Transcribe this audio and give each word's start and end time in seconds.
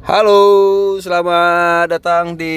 Halo, 0.00 0.96
selamat 0.96 1.92
datang 1.92 2.32
di 2.32 2.56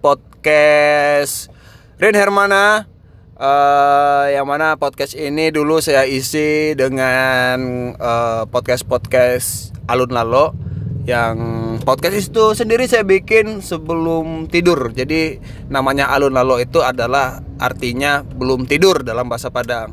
podcast 0.00 1.52
Rin 2.00 2.16
Hermana. 2.16 2.88
Eh, 3.36 4.24
yang 4.32 4.48
mana 4.48 4.80
podcast 4.80 5.12
ini 5.20 5.52
dulu 5.52 5.84
saya 5.84 6.08
isi 6.08 6.72
dengan 6.72 7.92
eh, 7.92 8.42
podcast-podcast 8.48 9.76
alun 9.84 10.08
lalo 10.08 10.56
yang 11.04 11.36
podcast 11.84 12.32
itu 12.32 12.56
sendiri 12.56 12.88
saya 12.88 13.04
bikin 13.04 13.60
sebelum 13.60 14.48
tidur. 14.48 14.96
Jadi 14.96 15.36
namanya 15.68 16.08
alun 16.08 16.32
lalo 16.32 16.56
itu 16.56 16.80
adalah 16.80 17.44
artinya 17.60 18.24
belum 18.24 18.64
tidur 18.64 19.04
dalam 19.04 19.28
bahasa 19.28 19.52
Padang. 19.52 19.92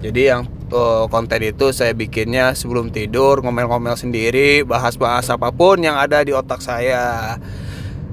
Jadi 0.00 0.22
yang 0.24 0.48
eh, 0.70 1.04
konten 1.10 1.42
itu 1.42 1.74
saya 1.74 1.92
bikinnya 1.92 2.54
sebelum 2.54 2.94
tidur, 2.94 3.42
ngomel-ngomel 3.42 3.98
sendiri, 3.98 4.62
bahas-bahas 4.62 5.28
apa 5.28 5.50
pun 5.50 5.82
yang 5.82 5.98
ada 5.98 6.22
di 6.22 6.30
otak 6.30 6.62
saya. 6.62 7.36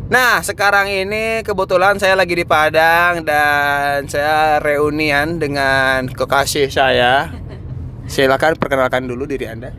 Nah, 0.08 0.40
sekarang 0.40 0.88
ini 0.88 1.44
kebetulan 1.44 2.00
saya 2.00 2.16
lagi 2.16 2.32
di 2.32 2.48
Padang 2.48 3.28
dan 3.28 4.08
saya 4.08 4.56
reunian 4.64 5.36
dengan 5.36 6.08
kekasih 6.08 6.72
saya. 6.72 7.28
Silakan 8.08 8.56
perkenalkan 8.56 9.04
dulu 9.04 9.28
diri 9.28 9.52
Anda. 9.52 9.76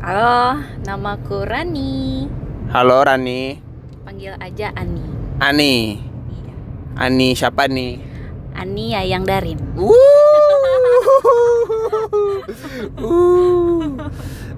Halo, 0.00 0.56
namaku 0.88 1.44
Rani. 1.44 2.24
Halo 2.72 3.04
Rani. 3.04 3.60
Panggil 4.08 4.32
aja 4.40 4.72
Ani. 4.72 5.04
Ani. 5.36 6.00
Iya. 6.32 6.54
Ani 6.96 7.28
siapa 7.36 7.68
nih? 7.68 8.00
Ani 8.56 8.96
Yayang 8.96 9.28
Darin. 9.28 9.60
Uh. 13.02 13.96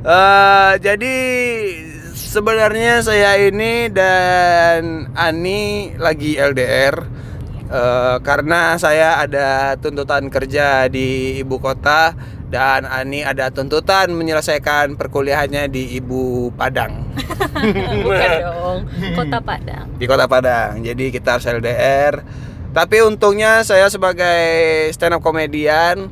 Eh, 0.05 0.73
jadi 0.85 1.17
sebenarnya 2.13 3.01
saya 3.01 3.41
ini 3.41 3.89
dan 3.89 5.09
Ani 5.17 5.97
lagi 5.97 6.37
LDR 6.37 7.01
eh, 7.73 8.17
karena 8.21 8.77
saya 8.77 9.25
ada 9.25 9.81
tuntutan 9.81 10.29
kerja 10.29 10.93
di 10.93 11.41
ibu 11.41 11.57
kota 11.57 12.13
dan 12.53 12.85
Ani 12.85 13.25
ada 13.25 13.49
tuntutan 13.49 14.13
menyelesaikan 14.13 15.01
perkuliahannya 15.01 15.73
di 15.73 15.97
ibu 15.97 16.53
Padang 16.53 17.09
Bukan 18.05 18.31
dong, 18.45 18.79
Kota 19.17 19.39
Padang. 19.41 19.87
di 19.97 20.05
kota 20.05 20.27
Padang. 20.27 20.83
Jadi 20.83 21.15
kita 21.15 21.39
harus 21.39 21.47
LDR. 21.47 22.21
Tapi 22.75 23.07
untungnya 23.07 23.63
saya 23.63 23.87
sebagai 23.87 24.91
stand 24.91 25.15
up 25.15 25.23
komedian 25.23 26.11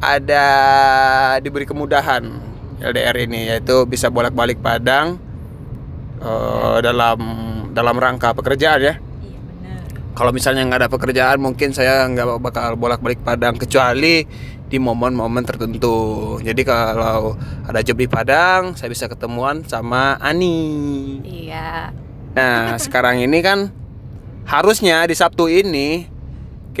ada 0.00 0.44
diberi 1.44 1.68
kemudahan 1.68 2.24
LDR 2.80 3.16
ini 3.28 3.52
yaitu 3.52 3.84
bisa 3.84 4.08
bolak-balik 4.08 4.58
Padang 4.64 5.20
eh, 6.18 6.78
dalam 6.80 7.20
dalam 7.70 7.96
rangka 8.00 8.32
pekerjaan 8.32 8.80
ya. 8.80 8.94
Iya. 8.96 9.78
Kalau 10.16 10.32
misalnya 10.32 10.64
nggak 10.66 10.80
ada 10.84 10.90
pekerjaan 10.90 11.38
mungkin 11.38 11.76
saya 11.76 12.08
nggak 12.08 12.40
bakal 12.40 12.74
bolak-balik 12.80 13.20
Padang 13.20 13.60
kecuali 13.60 14.24
di 14.70 14.78
momen-momen 14.78 15.42
tertentu. 15.42 16.38
Jadi 16.40 16.62
kalau 16.62 17.34
ada 17.66 17.82
job 17.82 17.98
di 17.98 18.06
Padang, 18.06 18.78
saya 18.78 18.88
bisa 18.88 19.10
ketemuan 19.10 19.66
sama 19.66 20.14
Ani. 20.22 21.18
Iya. 21.26 21.90
Nah, 22.38 22.78
sekarang 22.78 23.18
ini 23.18 23.42
kan 23.42 23.74
harusnya 24.46 25.02
di 25.10 25.18
Sabtu 25.18 25.50
ini 25.50 26.06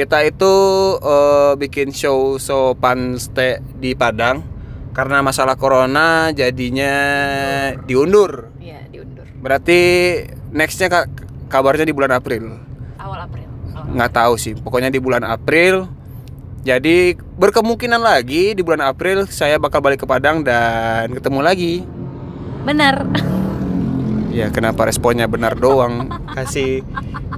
kita 0.00 0.24
itu 0.24 0.54
eh, 0.96 1.52
bikin 1.60 1.92
show 1.92 2.40
sopan 2.40 3.20
stay 3.20 3.60
di 3.76 3.92
Padang 3.92 4.40
karena 4.96 5.20
masalah 5.20 5.60
corona 5.60 6.32
jadinya 6.32 6.94
diundur. 7.84 8.48
Iya, 8.56 8.88
diundur. 8.88 9.28
Berarti 9.44 9.78
nextnya 10.50 10.88
ka- 10.88 11.10
kabarnya 11.52 11.84
di 11.84 11.92
bulan 11.92 12.16
April. 12.16 12.56
Awal 12.96 13.28
April. 13.28 13.46
Awal. 13.76 13.92
Nggak 13.92 14.12
tahu 14.16 14.34
sih, 14.40 14.56
pokoknya 14.56 14.88
di 14.88 14.98
bulan 14.98 15.22
April. 15.22 15.84
Jadi 16.64 17.16
berkemungkinan 17.16 18.00
lagi 18.00 18.52
di 18.52 18.60
bulan 18.64 18.84
April 18.84 19.24
saya 19.28 19.56
bakal 19.56 19.80
balik 19.84 20.04
ke 20.04 20.06
Padang 20.08 20.40
dan 20.40 21.12
ketemu 21.12 21.40
lagi. 21.44 21.74
Benar. 22.64 23.04
Ya 24.30 24.46
kenapa 24.48 24.86
responnya 24.86 25.26
benar 25.26 25.58
doang? 25.58 26.06
Kasih 26.30 26.86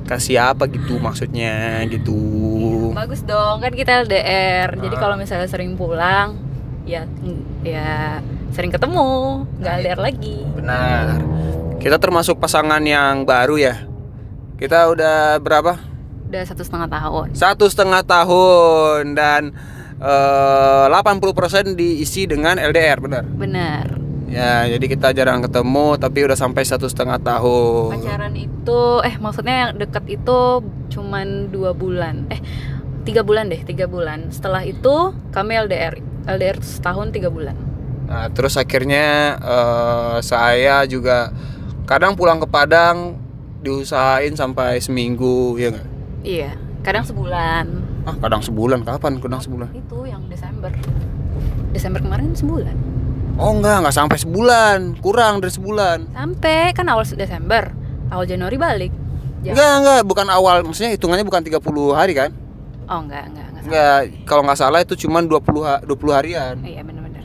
kasih 0.04 0.52
apa 0.52 0.68
gitu 0.68 1.00
maksudnya 1.00 1.80
gitu. 1.88 2.12
Bagus 2.92 3.24
dong, 3.24 3.64
kan 3.64 3.72
kita 3.72 4.04
LDR. 4.04 4.76
Jadi 4.76 4.96
Ah. 4.96 5.00
kalau 5.00 5.16
misalnya 5.16 5.48
sering 5.48 5.72
pulang, 5.72 6.36
ya 6.84 7.08
ya 7.64 8.20
sering 8.52 8.68
ketemu, 8.68 9.42
nggak 9.56 9.72
LDR 9.80 10.00
lagi. 10.00 10.36
Benar. 10.52 11.16
Kita 11.80 11.96
termasuk 11.96 12.36
pasangan 12.36 12.84
yang 12.84 13.24
baru 13.24 13.56
ya. 13.56 13.74
Kita 14.60 14.92
udah 14.92 15.40
berapa? 15.40 15.80
Udah 16.28 16.42
satu 16.44 16.62
setengah 16.62 16.86
tahun. 16.86 17.26
Satu 17.32 17.64
setengah 17.66 18.02
tahun 18.04 19.16
dan 19.16 19.42
eh, 20.02 20.84
80% 20.90 21.72
diisi 21.72 22.26
dengan 22.26 22.58
LDR 22.58 22.98
benar. 23.00 23.24
Benar. 23.24 24.01
Ya 24.32 24.64
jadi 24.64 24.84
kita 24.88 25.12
jarang 25.12 25.44
ketemu 25.44 26.00
tapi 26.00 26.24
udah 26.24 26.38
sampai 26.40 26.64
satu 26.64 26.88
setengah 26.88 27.20
tahun. 27.20 28.00
Pacaran 28.00 28.32
itu, 28.32 28.82
eh 29.04 29.14
maksudnya 29.20 29.68
yang 29.68 29.72
deket 29.76 30.04
itu 30.08 30.38
cuman 30.88 31.52
dua 31.52 31.76
bulan. 31.76 32.24
Eh 32.32 32.40
tiga 33.04 33.20
bulan 33.20 33.52
deh, 33.52 33.60
tiga 33.60 33.84
bulan. 33.84 34.32
Setelah 34.32 34.64
itu 34.64 35.12
kami 35.36 35.60
LDR, 35.68 36.00
LDR 36.24 36.56
setahun 36.64 37.12
tiga 37.12 37.28
bulan. 37.28 37.52
Nah, 38.08 38.32
terus 38.32 38.56
akhirnya 38.56 39.36
eh, 39.36 40.16
saya 40.24 40.88
juga 40.88 41.28
kadang 41.84 42.16
pulang 42.16 42.40
ke 42.40 42.48
Padang 42.48 43.20
diusahain 43.60 44.32
sampai 44.32 44.80
seminggu 44.80 45.60
ya 45.60 45.76
nggak? 45.76 45.88
Iya, 46.24 46.50
kadang 46.80 47.04
sebulan. 47.04 47.64
Ah 48.08 48.16
kadang 48.16 48.40
sebulan 48.40 48.80
kapan? 48.82 49.20
Kadang 49.20 49.44
sebulan? 49.44 49.68
Itu 49.76 50.08
yang 50.08 50.24
Desember. 50.32 50.72
Desember 51.76 52.00
kemarin 52.00 52.32
sebulan. 52.32 52.91
Oh 53.34 53.50
enggak 53.50 53.82
nggak 53.82 53.96
sampai 53.96 54.16
sebulan 54.16 54.78
kurang 55.00 55.40
dari 55.40 55.50
sebulan. 55.50 55.98
Sampai 56.10 56.70
kan 56.72 56.86
awal 56.86 57.02
Desember, 57.04 57.72
awal 58.08 58.24
Januari 58.24 58.56
balik. 58.56 58.92
Ja- 59.42 59.52
Enggak 59.52 59.72
enggak 59.78 60.00
bukan 60.04 60.26
awal 60.28 60.56
maksudnya 60.62 60.92
hitungannya 60.92 61.24
bukan 61.24 61.42
30 61.42 61.58
hari 61.90 62.12
kan? 62.12 62.30
Oh 62.86 63.00
enggak, 63.00 63.26
enggak, 63.26 63.46
enggak. 63.48 63.62
Enggak 63.64 63.98
kalau 64.22 64.42
nggak 64.44 64.58
salah 64.58 64.80
itu 64.80 64.94
cuma 64.96 65.18
20 65.20 65.40
ha- 65.60 65.82
20 65.82 66.12
harian. 66.12 66.54
Iya 66.60 66.82
benar-benar. 66.82 67.24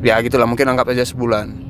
Ya 0.00 0.16
gitulah 0.18 0.48
mungkin 0.48 0.66
anggap 0.66 0.88
aja 0.88 1.04
sebulan. 1.04 1.68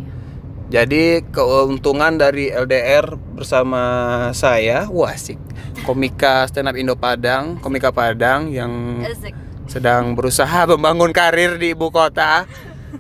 Jadi 0.71 1.27
keuntungan 1.27 2.15
dari 2.15 2.47
LDR 2.47 3.03
bersama 3.35 3.83
saya, 4.31 4.87
wah 4.87 5.11
asik. 5.11 5.35
Komika 5.83 6.47
stand 6.47 6.71
up 6.71 6.79
Indo 6.79 6.95
Padang, 6.95 7.59
komika 7.59 7.91
Padang 7.91 8.47
yang 8.49 9.03
Asik. 9.03 9.35
sedang 9.67 10.15
berusaha 10.15 10.71
membangun 10.71 11.11
karir 11.11 11.59
di 11.59 11.75
ibu 11.75 11.91
kota. 11.91 12.47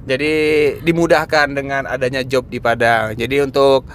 Jadi 0.06 0.34
dimudahkan 0.82 1.52
dengan 1.54 1.86
adanya 1.86 2.22
job 2.24 2.46
di 2.48 2.58
Padang. 2.62 3.14
Jadi 3.14 3.42
untuk 3.42 3.86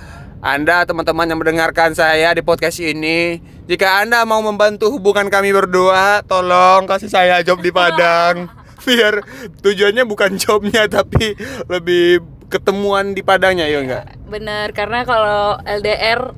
Anda 0.46 0.86
teman-teman 0.86 1.26
yang 1.26 1.40
mendengarkan 1.42 1.98
saya 1.98 2.36
di 2.36 2.46
podcast 2.46 2.78
ini, 2.78 3.42
jika 3.66 4.06
Anda 4.06 4.24
mau 4.30 4.44
membantu 4.46 4.94
hubungan 4.94 5.32
kami 5.32 5.50
berdua, 5.50 6.22
tolong 6.28 6.86
kasih 6.86 7.10
saya 7.10 7.42
job 7.42 7.60
di 7.66 7.74
Padang. 7.74 8.52
Biar 8.86 9.26
tujuannya 9.66 10.06
bukan 10.06 10.38
jobnya 10.38 10.86
tapi 10.86 11.34
lebih 11.66 12.22
ketemuan 12.48 13.18
di 13.18 13.26
Padangnya 13.26 13.66
ya 13.66 13.82
enggak? 13.82 14.06
Bener, 14.30 14.70
karena 14.78 15.02
kalau 15.02 15.58
LDR 15.66 16.36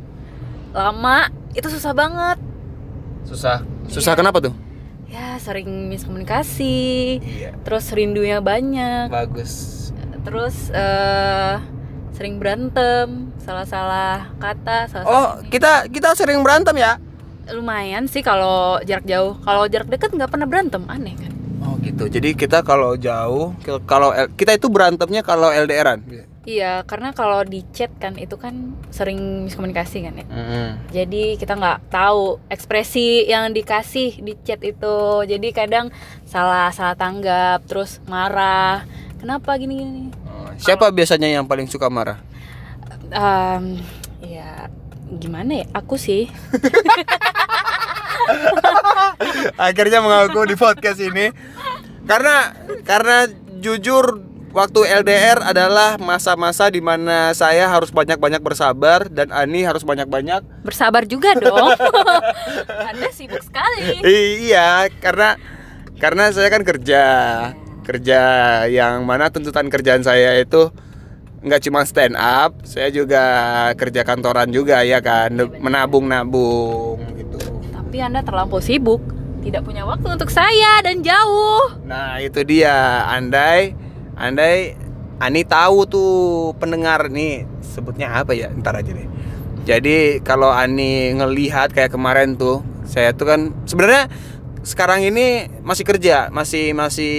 lama 0.71 1.27
itu 1.51 1.67
susah 1.67 1.91
banget. 1.91 2.37
Susah. 3.27 3.65
Susah 3.91 4.15
kenapa 4.15 4.39
tuh? 4.39 4.66
Ya 5.07 5.39
sering 5.39 5.87
miskomunikasi, 5.87 6.77
Iya. 7.17 7.51
terus 7.63 7.87
rindunya 7.89 8.43
banyak, 8.43 9.07
Bagus. 9.07 9.73
terus 10.21 10.67
eh 10.69 11.55
sering 12.11 12.35
berantem, 12.35 13.31
salah-salah 13.39 14.35
kata, 14.35 14.89
salah 14.89 15.05
Oh, 15.05 15.27
kita 15.47 15.87
kita 15.87 16.11
sering 16.11 16.43
berantem 16.43 16.75
ya? 16.75 16.99
lumayan 17.47 18.11
sih 18.11 18.19
kalau 18.19 18.75
jarak 18.83 19.07
jauh. 19.07 19.39
Kalau 19.39 19.63
jarak 19.65 19.87
dekat 19.87 20.11
nggak 20.11 20.27
pernah 20.27 20.43
berantem, 20.43 20.83
aneh 20.83 21.15
kan? 21.15 21.31
Oh 21.63 21.79
gitu. 21.79 22.11
Jadi 22.11 22.35
kita 22.35 22.59
kalau 22.59 22.99
jauh, 22.99 23.55
kalau 23.87 24.11
kita 24.35 24.51
itu 24.53 24.67
berantemnya 24.67 25.23
kalau 25.23 25.47
LDRan. 25.47 26.03
Iya, 26.47 26.87
karena 26.87 27.11
kalau 27.11 27.43
di 27.43 27.59
chat 27.75 27.91
kan 27.99 28.15
itu 28.15 28.39
kan 28.39 28.71
sering 28.87 29.43
miskomunikasi 29.43 30.07
kan 30.07 30.15
ya. 30.15 30.23
Mm-mm. 30.31 30.67
Jadi 30.95 31.35
kita 31.35 31.59
nggak 31.59 31.91
tahu 31.91 32.39
ekspresi 32.47 33.27
yang 33.27 33.51
dikasih 33.51 34.23
di 34.23 34.31
chat 34.47 34.63
itu. 34.63 35.27
Jadi 35.27 35.51
kadang 35.51 35.91
salah 36.23 36.71
salah 36.71 36.95
tanggap, 36.95 37.67
terus 37.67 37.99
marah. 38.07 38.87
Kenapa 39.19 39.59
gini 39.59 39.75
gini? 39.75 40.03
Oh, 40.23 40.47
Siapa 40.55 40.87
biasanya 40.87 41.27
yang 41.27 41.43
paling 41.43 41.67
suka 41.67 41.91
marah? 41.91 42.23
Em, 43.11 43.83
ya 44.23 44.71
gimana 45.19 45.51
ya? 45.51 45.67
Aku 45.75 45.99
sih. 45.99 46.31
Akhirnya 49.67 49.99
mengaku 49.99 50.47
di 50.47 50.55
podcast 50.55 51.03
ini 51.03 51.27
karena 52.07 52.55
karena 52.87 53.27
jujur 53.59 54.26
waktu 54.51 54.79
LDR 55.03 55.43
adalah 55.43 55.99
masa-masa 55.99 56.71
di 56.71 56.79
mana 56.79 57.31
saya 57.35 57.67
harus 57.67 57.91
banyak-banyak 57.91 58.39
bersabar 58.39 59.07
dan 59.11 59.31
Ani 59.31 59.63
harus 59.63 59.83
banyak-banyak 59.83 60.43
Bersabar 60.63 61.03
juga 61.07 61.35
dong. 61.41 61.75
Anda 62.67 63.09
sibuk 63.11 63.43
sekali. 63.43 64.01
Iya, 64.03 64.91
karena 64.99 65.35
karena 65.97 66.29
saya 66.29 66.51
kan 66.53 66.61
kerja 66.61 67.03
kerja 67.87 68.21
yang 68.67 69.07
mana 69.07 69.31
tuntutan 69.31 69.71
kerjaan 69.71 70.03
saya 70.03 70.35
itu 70.37 70.69
nggak 71.37 71.61
cuma 71.69 71.85
stand 71.87 72.17
up, 72.19 72.59
saya 72.67 72.91
juga 72.91 73.23
kerja 73.79 74.03
kantoran 74.03 74.51
juga 74.51 74.83
ya 74.83 74.99
kan, 74.99 75.31
menabung-nabung 75.61 76.99
gitu. 77.15 77.37
Tapi 77.71 77.97
Anda 78.03 78.25
terlampau 78.25 78.59
sibuk, 78.59 78.99
tidak 79.45 79.63
punya 79.63 79.87
waktu 79.87 80.03
untuk 80.11 80.27
saya 80.27 80.81
dan 80.83 80.99
jauh. 81.05 81.79
Nah 81.87 82.19
itu 82.19 82.43
dia, 82.43 83.07
andai 83.07 83.71
andai 84.17 84.73
Ani 85.17 85.41
tahu 85.41 85.89
tuh 85.89 86.11
pendengar 86.61 87.09
nih 87.09 87.49
sebutnya 87.65 88.21
apa 88.21 88.37
ya, 88.37 88.53
ntar 88.53 88.77
aja 88.77 88.93
deh. 88.93 89.09
Jadi 89.65 90.21
kalau 90.21 90.53
Ani 90.53 91.09
ngelihat 91.17 91.73
kayak 91.73 91.89
kemarin 91.89 92.37
tuh, 92.37 92.61
saya 92.85 93.17
tuh 93.17 93.25
kan 93.25 93.49
sebenarnya 93.65 94.13
sekarang 94.61 95.01
ini 95.01 95.49
masih 95.65 95.89
kerja, 95.89 96.29
masih 96.29 96.77
masih 96.77 97.15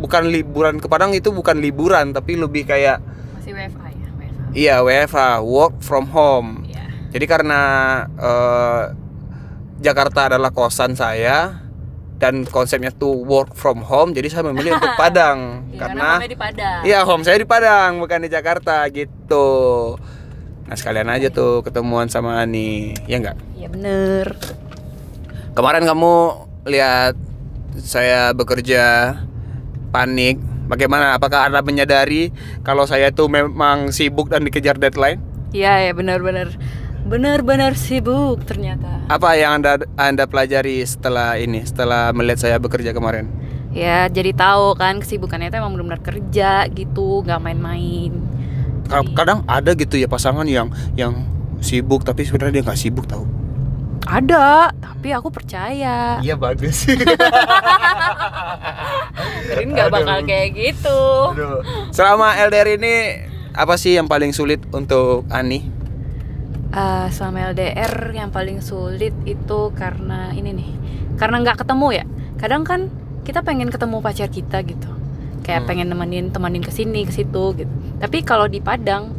bukan 0.00 0.26
liburan 0.32 0.80
ke 0.80 0.88
Padang 0.88 1.12
itu 1.12 1.30
bukan 1.30 1.60
liburan 1.60 2.16
tapi 2.16 2.34
lebih 2.34 2.64
kayak 2.64 3.04
Masih 3.36 3.52
WFA 3.54 3.88
ya, 3.92 4.08
WFA. 4.16 4.26
iya 4.56 4.74
WFH, 4.80 5.44
work 5.44 5.74
from 5.84 6.08
home. 6.10 6.64
Iya. 6.64 7.12
Jadi 7.12 7.26
karena 7.28 7.60
eh, 8.16 8.82
Jakarta 9.84 10.32
adalah 10.32 10.48
kosan 10.48 10.96
saya 10.96 11.61
dan 12.22 12.46
konsepnya 12.46 12.94
tuh 12.94 13.18
work 13.26 13.58
from 13.58 13.82
home, 13.82 14.14
jadi 14.14 14.30
saya 14.30 14.46
memilih 14.46 14.78
untuk 14.78 14.94
Padang 15.02 15.66
Iya, 15.74 15.78
karena 15.82 16.08
home-nya 16.14 16.30
di 16.30 16.38
Padang. 16.38 16.80
Iya 16.86 16.98
home 17.02 17.24
saya 17.26 17.36
di 17.42 17.48
Padang 17.50 17.98
bukan 17.98 18.22
di 18.22 18.30
Jakarta 18.30 18.86
gitu. 18.94 19.50
Nah 20.70 20.76
sekalian 20.78 21.10
aja 21.10 21.34
tuh 21.34 21.66
ketemuan 21.66 22.06
sama 22.06 22.38
Ani, 22.38 22.94
ya 23.10 23.18
enggak? 23.18 23.34
Iya 23.58 23.66
bener. 23.74 24.38
Kemarin 25.58 25.82
kamu 25.82 26.14
lihat 26.70 27.18
saya 27.82 28.30
bekerja 28.30 29.18
panik. 29.90 30.38
Bagaimana? 30.70 31.18
Apakah 31.18 31.50
anda 31.50 31.58
menyadari 31.60 32.30
kalau 32.62 32.86
saya 32.86 33.10
tuh 33.10 33.26
memang 33.26 33.90
sibuk 33.90 34.30
dan 34.30 34.46
dikejar 34.46 34.78
deadline? 34.78 35.18
Iya 35.50 35.90
ya 35.90 35.92
benar-benar 35.92 36.54
benar-benar 37.02 37.74
sibuk 37.74 38.42
ternyata. 38.42 39.02
Apa 39.06 39.34
yang 39.34 39.58
anda 39.58 39.78
anda 39.94 40.24
pelajari 40.24 40.80
setelah 40.82 41.34
ini? 41.36 41.62
Setelah 41.62 42.10
melihat 42.10 42.38
saya 42.40 42.56
bekerja 42.56 42.90
kemarin? 42.90 43.26
Ya 43.72 44.06
jadi 44.06 44.30
tahu 44.32 44.76
kan 44.76 45.00
kesibukannya 45.00 45.48
itu 45.48 45.56
emang 45.56 45.72
benar-benar 45.72 46.00
kerja 46.00 46.68
gitu, 46.68 47.24
nggak 47.24 47.40
main-main. 47.40 48.12
Ka- 48.84 49.06
Kadang 49.14 49.42
ada 49.46 49.72
gitu 49.72 49.96
ya 49.96 50.06
pasangan 50.06 50.44
yang 50.44 50.68
yang 50.92 51.24
sibuk 51.58 52.02
tapi 52.02 52.22
sebenarnya 52.22 52.60
dia 52.60 52.64
nggak 52.64 52.78
sibuk 52.78 53.06
tahu. 53.06 53.24
Ada, 54.02 54.74
tapi 54.74 55.14
aku 55.14 55.30
percaya. 55.30 56.18
Iya 56.18 56.34
bagus. 56.34 56.84
Keren 59.46 59.68
nggak 59.70 59.88
bakal 59.88 60.18
kayak 60.22 60.48
gitu. 60.52 60.98
Aduh. 61.32 61.62
Selama 61.90 62.34
LDR 62.36 62.76
ini 62.76 62.94
apa 63.52 63.76
sih 63.76 63.94
yang 63.94 64.06
paling 64.06 64.32
sulit 64.32 64.60
untuk 64.70 65.24
Ani? 65.28 65.81
Eh, 66.72 67.08
selama 67.12 67.52
LDR 67.52 67.92
yang 68.10 68.32
paling 68.32 68.64
sulit 68.64 69.12
itu 69.22 69.60
karena 69.72 70.32
ini 70.32 70.50
nih, 70.50 70.70
karena 71.14 71.36
nggak 71.38 71.60
ketemu 71.60 71.88
ya. 71.92 72.04
Kadang 72.40 72.64
kan 72.64 72.88
kita 73.22 73.44
pengen 73.44 73.68
ketemu 73.68 74.00
pacar 74.00 74.26
kita 74.26 74.64
gitu, 74.64 74.88
kayak 75.42 75.62
Hmm. 75.62 75.68
pengen 75.68 75.92
nemenin 75.92 76.32
temanin 76.32 76.58
ke 76.58 76.72
sini 76.72 77.04
ke 77.04 77.12
situ 77.12 77.52
gitu. 77.54 77.68
Tapi 78.00 78.24
kalau 78.24 78.48
di 78.48 78.58
Padang 78.58 79.12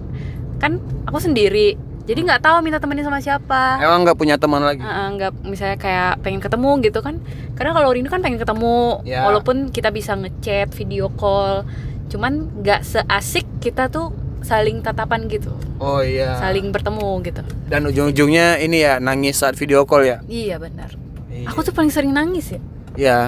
kan 0.58 0.82
aku 1.06 1.22
sendiri, 1.22 1.78
jadi 2.04 2.26
nggak 2.26 2.42
tahu 2.42 2.66
minta 2.66 2.82
temenin 2.82 3.06
sama 3.06 3.22
siapa. 3.22 3.78
Emang 3.78 4.02
nggak 4.02 4.18
punya 4.18 4.36
teman 4.36 4.60
lagi? 4.60 4.82
Nggak 4.82 5.46
misalnya 5.46 5.78
kayak 5.78 6.26
pengen 6.26 6.42
ketemu 6.42 6.82
gitu 6.82 7.00
kan 7.00 7.22
karena 7.54 7.72
kalau 7.72 7.94
rindu 7.94 8.10
kan 8.10 8.20
pengen 8.20 8.42
ketemu 8.42 9.06
Ya. 9.06 9.30
walaupun 9.30 9.70
kita 9.70 9.94
bisa 9.94 10.18
ngechat 10.18 10.74
video 10.74 11.14
call 11.14 11.70
cuman 12.10 12.50
nggak 12.60 12.82
seasik 12.82 13.46
kita 13.58 13.88
tuh 13.88 14.10
saling 14.44 14.80
tatapan 14.80 15.26
gitu 15.26 15.50
Oh 15.78 16.00
iya. 16.00 16.38
saling 16.38 16.70
bertemu 16.70 17.10
gitu 17.24 17.42
Dan 17.66 17.88
ujung-ujungnya 17.88 18.60
ini 18.60 18.80
ya 18.80 19.00
nangis 19.00 19.36
saat 19.36 19.56
video 19.56 19.84
call 19.84 20.06
ya. 20.06 20.18
iya 20.26 20.56
benar 20.56 20.92
Iya. 21.28 21.50
aku 21.50 21.64
tuh 21.64 21.74
paling 21.74 21.90
sering 21.90 22.12
nangis 22.12 22.52
ya 22.52 22.62
Ya. 22.94 23.20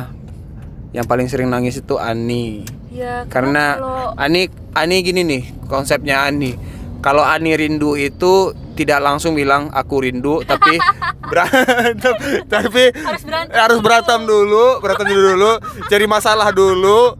Yang 0.91 1.05
paling 1.09 1.25
sering 1.25 1.49
nangis 1.49 1.75
itu 1.75 1.97
Ani. 1.97 2.63
ya 2.87 3.25
Karena 3.25 3.75
kalau 3.75 4.07
Ani 4.13 4.47
Ani 4.71 5.01
gini 5.01 5.23
nih 5.23 5.43
konsepnya 5.65 6.21
Ani. 6.21 6.53
Kalau 6.99 7.19
Ani 7.19 7.51
rindu 7.51 7.93
itu 7.93 8.53
tidak 8.73 8.99
langsung 8.99 9.33
bilang 9.33 9.67
aku 9.69 10.01
rindu 10.01 10.39
tapi 10.41 10.77
berantem 11.31 12.13
tapi 12.45 12.93
harus 12.93 13.23
berantem 13.23 13.55
harus 13.55 13.79
berantem 13.79 14.19
dulu, 14.21 14.77
berantem 14.77 15.07
dulu, 15.09 15.51
cari 15.85 16.05
masalah 16.05 16.51
dulu. 16.51 17.15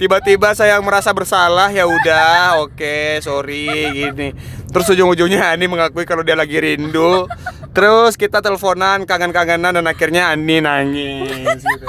Tiba-tiba 0.00 0.56
saya 0.56 0.80
merasa 0.80 1.12
bersalah 1.12 1.68
ya 1.68 1.84
udah, 1.84 2.64
oke, 2.64 3.20
sorry 3.20 3.68
gini. 3.92 4.32
Terus 4.72 4.88
ujung-ujungnya 4.96 5.44
Ani 5.52 5.68
mengakui 5.68 6.08
kalau 6.08 6.24
dia 6.24 6.32
lagi 6.32 6.56
rindu. 6.56 7.28
Terus 7.76 8.16
kita 8.16 8.40
teleponan, 8.40 9.04
kangen-kangenan 9.04 9.76
dan 9.76 9.84
akhirnya 9.84 10.32
Ani 10.32 10.64
nangis 10.64 11.60
gitu. 11.60 11.86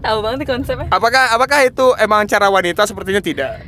tahu 0.00 0.22
banget 0.22 0.46
konsepnya 0.48 0.86
Apakah 0.88 1.36
apakah 1.36 1.66
itu 1.68 1.92
emang 2.00 2.24
cara 2.24 2.48
wanita 2.48 2.88
sepertinya 2.88 3.20
tidak? 3.20 3.60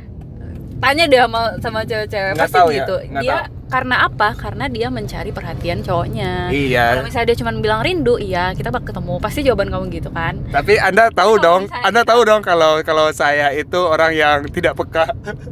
tanya 0.77 1.09
deh 1.09 1.17
sama 1.17 1.41
sama 1.57 1.79
cewek-cewek 1.81 2.37
pasti 2.37 2.53
tahu 2.53 2.69
ya, 2.69 2.85
gitu 2.85 2.95
nggak 3.09 3.21
dia 3.25 3.33
tahu. 3.33 3.56
Karena 3.67 4.03
apa 4.03 4.31
karena 4.31 4.65
dia 4.65 4.87
mencari 4.87 5.29
perhatian 5.29 5.79
cowoknya 5.79 6.47
Iya. 6.47 6.95
kalau 6.95 7.03
misalnya 7.03 7.27
dia 7.27 7.37
cuma 7.37 7.51
bilang 7.53 7.83
rindu 7.83 8.15
iya 8.15 8.51
kita 8.51 8.67
bakal 8.67 8.87
ketemu 8.89 9.13
pasti 9.17 9.39
jawaban 9.41 9.67
kamu 9.67 9.85
gitu 9.91 10.09
kan 10.09 10.39
Tapi 10.47 10.79
Anda 10.79 11.11
tahu 11.11 11.35
dong, 11.37 11.67
misalnya 11.67 11.83
Anda 11.83 12.01
tahu 12.01 12.21
dong 12.23 12.41
kalau 12.41 12.79
kalau 12.81 13.11
saya 13.11 13.51
itu 13.51 13.75
orang 13.77 14.11
yang 14.11 14.47
tidak 14.47 14.73
peka. 14.73 15.11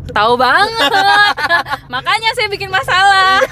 Tahu 0.10 0.34
banget. 0.36 0.92
Makanya 1.94 2.30
saya 2.32 2.48
bikin 2.48 2.70
masalah. 2.70 3.44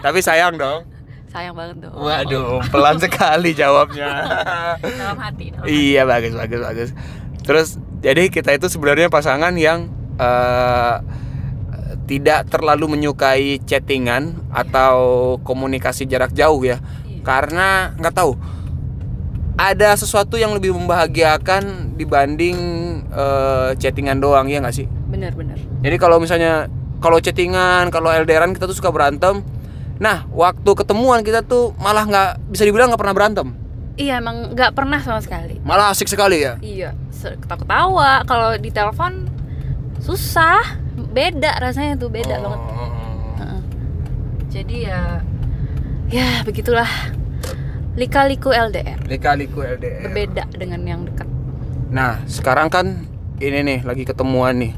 Tapi 0.00 0.18
sayang 0.18 0.56
dong. 0.56 0.88
Sayang 1.28 1.52
banget 1.52 1.76
dong. 1.82 1.92
Waduh, 1.94 2.64
pelan 2.66 2.96
sekali 2.96 3.52
jawabnya. 3.52 4.08
Dalam 4.80 5.18
hati. 5.18 5.52
Dalam 5.52 5.62
hati. 5.62 5.68
iya, 5.68 6.02
bagus 6.02 6.32
bagus 6.32 6.60
bagus. 6.62 6.90
Terus 7.44 7.68
jadi 8.00 8.26
kita 8.26 8.54
itu 8.54 8.66
sebenarnya 8.66 9.06
pasangan 9.06 9.52
yang 9.54 9.86
eh, 10.16 10.94
tidak 12.06 12.46
terlalu 12.48 12.96
menyukai 12.96 13.58
chattingan 13.66 14.38
atau 14.54 14.96
komunikasi 15.42 16.06
jarak 16.06 16.32
jauh 16.32 16.62
ya. 16.62 16.78
Iya. 17.04 17.22
Karena 17.26 17.92
nggak 17.98 18.14
tahu 18.14 18.32
ada 19.56 19.96
sesuatu 19.96 20.36
yang 20.36 20.52
lebih 20.52 20.76
membahagiakan 20.76 21.96
dibanding 21.96 22.56
eh, 23.08 23.70
chattingan 23.80 24.20
doang 24.20 24.46
ya 24.46 24.60
nggak 24.60 24.76
sih? 24.76 24.86
Bener. 25.08 25.32
Jadi 25.80 25.96
kalau 25.96 26.20
misalnya 26.20 26.68
kalau 27.00 27.20
chattingan, 27.20 27.88
kalau 27.92 28.12
LDRan 28.12 28.52
kita 28.56 28.68
tuh 28.68 28.76
suka 28.76 28.92
berantem. 28.92 29.44
Nah, 29.96 30.28
waktu 30.28 30.70
ketemuan 30.76 31.24
kita 31.24 31.40
tuh 31.40 31.72
malah 31.80 32.04
nggak 32.04 32.30
bisa 32.52 32.68
dibilang 32.68 32.92
nggak 32.92 33.00
pernah 33.00 33.16
berantem. 33.16 33.48
Iya 33.96 34.20
emang 34.20 34.52
nggak 34.52 34.76
pernah 34.76 35.00
sama 35.00 35.24
sekali. 35.24 35.56
Malah 35.64 35.96
asik 35.96 36.08
sekali 36.08 36.44
ya. 36.44 36.60
Iya. 36.60 36.92
Ketawa-ketawa. 37.16 38.28
Kalau 38.28 38.60
di 38.60 38.68
telepon 38.68 39.24
susah. 40.04 40.84
Beda 41.16 41.56
rasanya 41.56 41.96
tuh 41.96 42.12
beda 42.12 42.36
banget. 42.36 42.60
Oh. 42.60 42.90
Heeh. 43.40 43.60
Jadi 44.52 44.76
ya 44.84 45.24
ya 46.06 46.44
begitulah 46.44 46.86
lika-liku 47.96 48.52
LDR 48.52 49.00
Lika-liku 49.02 49.64
LDR. 49.64 50.04
berbeda 50.04 50.44
dengan 50.52 50.84
yang 50.84 51.00
dekat. 51.02 51.24
Nah, 51.88 52.20
sekarang 52.28 52.68
kan 52.68 53.08
ini 53.38 53.64
nih 53.64 53.80
lagi 53.82 54.04
ketemuan 54.04 54.60
nih. 54.60 54.72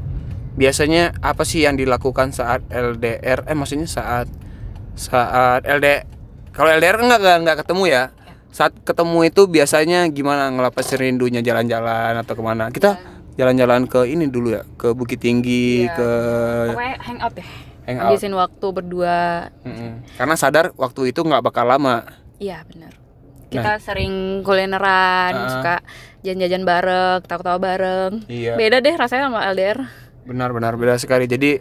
Biasanya 0.55 1.19
apa 1.19 1.43
sih 1.43 1.63
yang 1.63 1.75
dilakukan 1.75 2.31
saat 2.31 2.63
LDR? 2.69 3.43
Eh 3.45 3.55
maksudnya 3.55 3.87
saat 3.87 4.31
saat 4.95 5.63
LD 5.63 6.07
kalau 6.51 6.71
LDR 6.73 6.95
kan 6.97 7.07
nggak 7.09 7.21
nggak- 7.21 7.41
nggak 7.43 7.59
ketemu 7.63 7.85
ya. 7.89 8.03
Saat 8.49 8.73
ketemu 8.81 9.19
itu 9.25 9.43
biasanya 9.45 10.07
gimana 10.09 10.49
ngelepasin 10.49 10.99
rindunya 10.99 11.43
jalan-jalan 11.43 12.15
atau 12.17 12.35
ke 12.35 12.43
mana? 12.43 12.71
Kita 12.71 13.18
jalan-jalan 13.39 13.87
ke 13.87 14.03
ini 14.05 14.27
dulu 14.27 14.51
ya, 14.51 14.67
ke 14.75 14.91
Bukit 14.91 15.17
Tinggi, 15.17 15.87
Iya. 15.87 15.95
ke 15.95 16.11
Pokoknya 16.69 16.97
hangout 17.01 17.33
deh. 17.33 17.49
hangout. 17.87 18.05
Habisin 18.11 18.35
waktu 18.35 18.67
berdua. 18.69 19.19
Mm-mm. 19.63 19.93
Karena 20.13 20.35
sadar 20.35 20.75
waktu 20.75 21.09
itu 21.09 21.23
nggak 21.23 21.41
bakal 21.41 21.65
lama. 21.65 22.03
Iya 22.37 22.67
benar. 22.67 22.93
Kita 23.49 23.79
sering 23.79 24.43
kulineran, 24.43 25.33
Ah. 25.33 25.49
suka 25.49 25.75
jajan-jajan 26.21 26.63
bareng, 26.63 27.21
tawa-tawa 27.25 27.57
bareng. 27.57 28.13
Iya. 28.27 28.55
Beda 28.55 28.79
deh 28.79 28.93
rasanya 28.93 29.31
sama 29.31 29.41
LDR. 29.47 29.89
Benar-benar 30.23 30.75
beda 30.75 30.99
sekali. 30.99 31.25
Jadi 31.25 31.57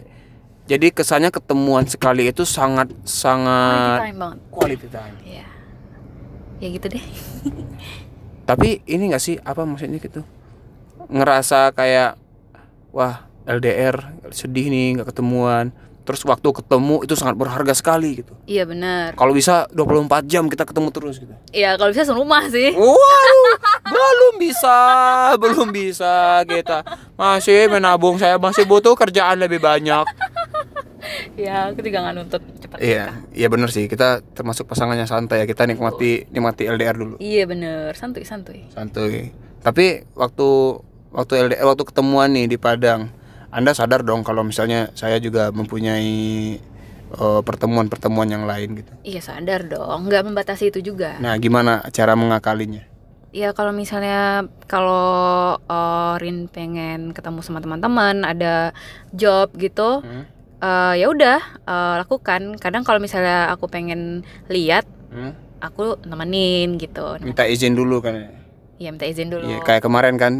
jadi 0.66 0.92
kesannya 0.92 1.30
ketemuan 1.30 1.86
sekali 1.86 2.28
itu 2.28 2.44
sangat 2.44 2.92
Quality 2.92 3.08
sangat 3.08 3.98
time 4.04 4.18
banget. 4.18 4.38
quality 4.50 4.88
time. 4.90 5.16
Iya. 5.24 5.46
Ya 6.58 6.68
gitu 6.68 6.86
deh. 6.90 7.04
Tapi 8.44 8.82
ini 8.84 9.08
nggak 9.08 9.22
sih 9.22 9.36
apa 9.38 9.62
maksudnya 9.62 9.96
gitu? 9.96 10.20
Ngerasa 11.08 11.72
kayak 11.72 12.16
wah 12.90 13.24
LDR 13.44 13.96
sedih 14.28 14.68
nih 14.68 15.00
nggak 15.00 15.08
ketemuan 15.08 15.72
terus 16.04 16.24
waktu 16.24 16.48
ketemu 16.54 17.04
itu 17.04 17.12
sangat 17.12 17.36
berharga 17.36 17.72
sekali 17.72 18.16
gitu 18.16 18.32
Iya 18.44 18.64
benar. 18.64 19.12
kalau 19.12 19.32
bisa 19.32 19.68
24 19.68 20.08
jam 20.24 20.48
kita 20.48 20.64
ketemu 20.64 20.88
terus 20.88 21.16
gitu 21.16 21.36
Iya 21.52 21.76
kalau 21.76 21.92
bisa 21.92 22.04
serumah 22.04 22.48
sih. 22.48 22.72
Waduh, 22.72 23.56
belum 23.92 24.34
bisa, 24.36 24.78
belum 25.36 25.68
bisa 25.68 26.12
kita 26.44 26.80
masih 27.12 27.68
menabung. 27.68 28.16
Saya 28.16 28.36
masih 28.36 28.64
butuh 28.64 28.92
kerjaan 28.94 29.36
lebih 29.36 29.60
banyak. 29.60 30.04
Iya 31.36 31.72
aku 31.72 31.80
juga 31.80 32.00
nggak 32.00 32.14
nuntut 32.14 32.42
cepat 32.58 32.78
Iya, 32.80 33.04
iya 33.30 33.46
bener 33.48 33.68
sih. 33.68 33.84
Kita 33.84 34.20
termasuk 34.32 34.64
pasangannya 34.64 35.04
santai 35.04 35.40
ya. 35.40 35.46
Kita 35.46 35.64
nikmati 35.64 36.24
nikmati 36.28 36.64
LDR 36.66 36.96
dulu, 36.96 37.14
Iya 37.16 37.44
bener 37.44 37.92
santuy 37.92 38.24
santuy. 38.24 38.64
santuy. 38.68 39.32
Tapi 39.60 39.86
waktu 40.14 40.48
waktu 41.10 41.32
LDR 41.46 41.64
waktu 41.64 41.84
ketemuan 41.84 42.30
nih 42.30 42.46
di 42.46 42.56
Padang, 42.56 43.08
Anda 43.48 43.72
sadar 43.72 44.02
dong 44.02 44.22
kalau 44.22 44.44
misalnya 44.44 44.92
saya 44.92 45.16
juga 45.16 45.48
mempunyai 45.50 46.12
eh, 47.10 47.40
pertemuan-pertemuan 47.42 48.28
yang 48.28 48.44
lain 48.44 48.78
gitu. 48.78 48.92
Iya 49.02 49.20
sadar 49.20 49.64
dong 49.64 50.06
nggak 50.06 50.24
membatasi 50.24 50.68
itu 50.68 50.80
juga. 50.84 51.16
Nah, 51.18 51.36
gimana 51.36 51.80
cara 51.88 52.12
mengakalinya? 52.12 52.84
Ya 53.28 53.52
kalau 53.52 53.72
misalnya 53.72 54.44
kalau 54.64 55.08
eh, 55.60 56.14
Rin 56.18 56.48
pengen 56.48 57.12
ketemu 57.12 57.40
sama 57.40 57.60
teman-teman 57.60 58.24
ada 58.24 58.72
job 59.12 59.52
gitu 59.54 60.00
Hmm? 60.00 60.24
eh, 60.58 60.94
ya 61.00 61.06
udah 61.08 61.38
eh, 61.64 61.94
lakukan. 62.00 62.56
Kadang 62.56 62.84
kalau 62.84 63.00
misalnya 63.00 63.48
aku 63.48 63.68
pengen 63.68 64.24
lihat 64.48 64.84
Hmm? 65.08 65.32
aku 65.58 65.96
nemenin 66.04 66.76
gitu. 66.76 67.16
Minta 67.24 67.48
izin 67.48 67.72
dulu 67.72 68.04
kan 68.04 68.28
ya? 68.78 68.86
Ya 68.86 68.88
minta 68.88 69.04
izin 69.04 69.28
dulu. 69.28 69.42
Iya, 69.42 69.58
kayak 69.60 69.82
kemarin 69.82 70.14
kan. 70.14 70.38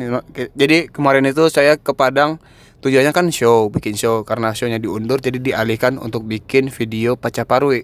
Jadi 0.54 0.86
kemarin 0.88 1.26
itu 1.26 1.50
saya 1.50 1.74
ke 1.74 1.90
Padang 1.90 2.38
tujuannya 2.78 3.10
kan 3.10 3.26
show, 3.28 3.66
bikin 3.66 3.98
show 3.98 4.22
karena 4.22 4.54
shownya 4.54 4.78
diundur 4.78 5.18
jadi 5.18 5.42
dialihkan 5.42 5.98
untuk 5.98 6.22
bikin 6.22 6.70
video 6.70 7.18
Pacaparwi. 7.18 7.82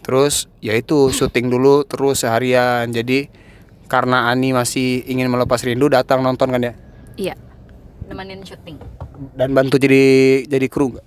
Terus 0.00 0.48
ya 0.60 0.76
itu 0.76 1.08
syuting 1.08 1.48
dulu 1.48 1.88
terus 1.88 2.20
seharian. 2.20 2.92
Jadi 2.92 3.32
karena 3.88 4.28
Ani 4.28 4.52
masih 4.52 5.02
ingin 5.04 5.26
melepas 5.26 5.64
rindu 5.64 5.88
datang 5.88 6.22
nonton 6.22 6.46
kan 6.46 6.62
ya 6.62 6.72
Iya. 7.16 7.34
Nemenin 8.06 8.44
syuting. 8.44 8.76
dan 9.36 9.52
bantu 9.52 9.76
jadi 9.76 10.02
jadi 10.48 10.66
kru 10.68 10.92
nggak? 10.92 11.06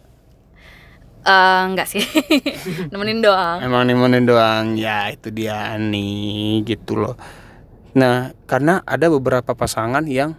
Eh, 1.24 1.62
enggak 1.72 1.88
sih. 1.88 2.03
nemenin 2.92 3.24
doang. 3.24 3.63
Emang 3.63 3.88
nemenin 3.88 4.27
doang. 4.27 4.75
Ya 4.75 5.08
itu 5.08 5.32
dia 5.32 5.72
Ani 5.72 6.60
gitu 6.68 7.00
loh. 7.00 7.15
Nah, 7.94 8.34
karena 8.50 8.82
ada 8.86 9.06
beberapa 9.10 9.54
pasangan 9.54 10.06
yang 10.10 10.34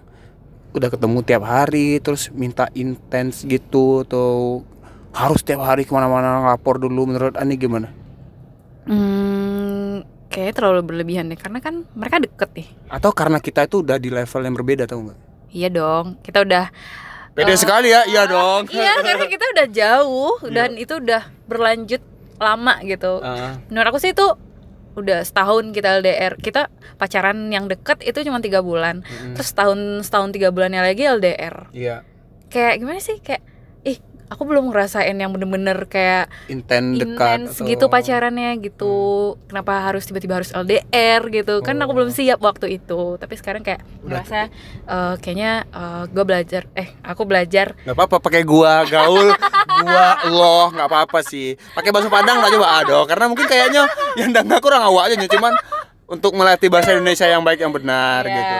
udah 0.74 0.90
ketemu 0.90 1.18
tiap 1.22 1.46
hari 1.46 2.02
terus 2.02 2.34
minta 2.34 2.66
intens 2.74 3.46
gitu 3.46 4.02
atau 4.02 4.62
harus 5.14 5.46
tiap 5.46 5.62
hari 5.62 5.86
ke 5.86 5.94
mana-mana 5.94 6.42
lapor 6.42 6.82
dulu 6.82 7.06
menurut 7.06 7.38
Ani 7.38 7.54
gimana? 7.54 7.94
Hmm, 8.90 10.02
kayaknya 10.26 10.54
terlalu 10.58 10.82
berlebihan 10.82 11.30
deh 11.30 11.38
karena 11.38 11.62
kan 11.62 11.86
mereka 11.94 12.18
deket 12.18 12.50
nih. 12.58 12.68
Atau 12.90 13.14
karena 13.14 13.38
kita 13.38 13.70
itu 13.70 13.86
udah 13.86 14.02
di 14.02 14.10
level 14.10 14.42
yang 14.42 14.54
berbeda 14.58 14.84
tau 14.90 14.98
nggak? 15.06 15.18
Iya 15.54 15.68
dong. 15.70 16.18
Kita 16.26 16.42
udah 16.42 16.66
Beda 17.34 17.58
sekali 17.58 17.90
ya, 17.90 18.06
iya 18.06 18.30
dong. 18.30 18.70
Iya, 18.70 19.02
karena 19.02 19.26
kita 19.26 19.44
udah 19.58 19.66
jauh 19.66 20.34
dan 20.54 20.78
itu 20.78 21.02
udah 21.02 21.26
berlanjut 21.50 21.98
lama 22.38 22.78
gitu. 22.86 23.18
Ah, 23.26 23.58
Menurut 23.66 23.90
aku 23.90 23.98
sih 23.98 24.14
itu 24.14 24.22
udah 24.94 25.22
setahun 25.22 25.70
kita 25.70 26.00
LDR. 26.00 26.34
Kita 26.38 26.70
pacaran 26.96 27.50
yang 27.50 27.70
deket 27.70 28.02
itu 28.02 28.22
cuma 28.26 28.38
tiga 28.40 28.62
bulan. 28.64 29.02
mm-mm. 29.02 29.34
Terus 29.34 29.48
setahun 29.54 29.78
setahun 30.06 30.30
tiga 30.34 30.50
bulannya 30.50 30.82
lagi 30.82 31.02
LDR. 31.06 31.70
Iya, 31.74 31.96
Kayak 32.48 32.74
gimana 32.82 33.00
sih? 33.02 33.18
Kayak 33.18 33.42
aku 34.26 34.42
belum 34.42 34.68
ngerasain 34.68 35.12
yang 35.12 35.30
bener-bener 35.30 35.84
kayak 35.84 36.32
inten 36.46 36.96
dekat 36.96 37.44
intens 37.44 37.56
atau- 37.56 37.66
gitu 37.66 37.84
pacarannya 37.86 38.56
gitu. 38.58 38.94
Kenapa 39.46 39.84
harus 39.84 40.04
tiba-tiba 40.04 40.38
harus 40.38 40.50
LDR 40.50 41.22
gitu? 41.28 41.60
Kan 41.60 41.76
aku 41.78 41.90
Oh. 41.90 41.96
belum 41.96 42.10
siap 42.10 42.40
waktu 42.40 42.78
itu. 42.78 43.16
Tapi 43.16 43.34
sekarang 43.34 43.60
kayak 43.60 43.84
ngerasa 44.00 44.48
eh, 44.84 45.14
kayaknya 45.18 45.68
gue 46.08 46.24
belajar 46.24 46.66
eh 46.72 46.94
aku 47.00 47.22
belajar. 47.24 47.76
Nggak 47.82 47.94
apa-apa 47.94 48.16
pakai 48.20 48.42
gua 48.42 48.82
gaul. 48.84 49.28
Gua 49.74 50.06
lo 50.26 50.70
nggak 50.70 50.86
apa-apa 50.86 51.18
sih. 51.20 51.54
Pakai 51.72 51.90
bahasa 51.90 52.06
Padang 52.06 52.38
lah 52.38 52.48
coba? 52.48 52.68
Aduh 52.80 53.04
karena 53.04 53.24
mungkin 53.26 53.44
kayaknya 53.44 53.84
yang 54.14 54.30
dengar 54.30 54.58
kurang 54.58 54.82
awak 54.82 55.10
aja 55.10 55.26
cuman 55.26 55.52
untuk 56.04 56.32
melatih 56.32 56.68
bahasa 56.68 56.92
Indonesia 56.92 57.24
yang 57.24 57.40
baik 57.40 57.58
yang 57.58 57.72
benar 57.72 58.22
ya, 58.22 58.32
gitu. 58.32 58.54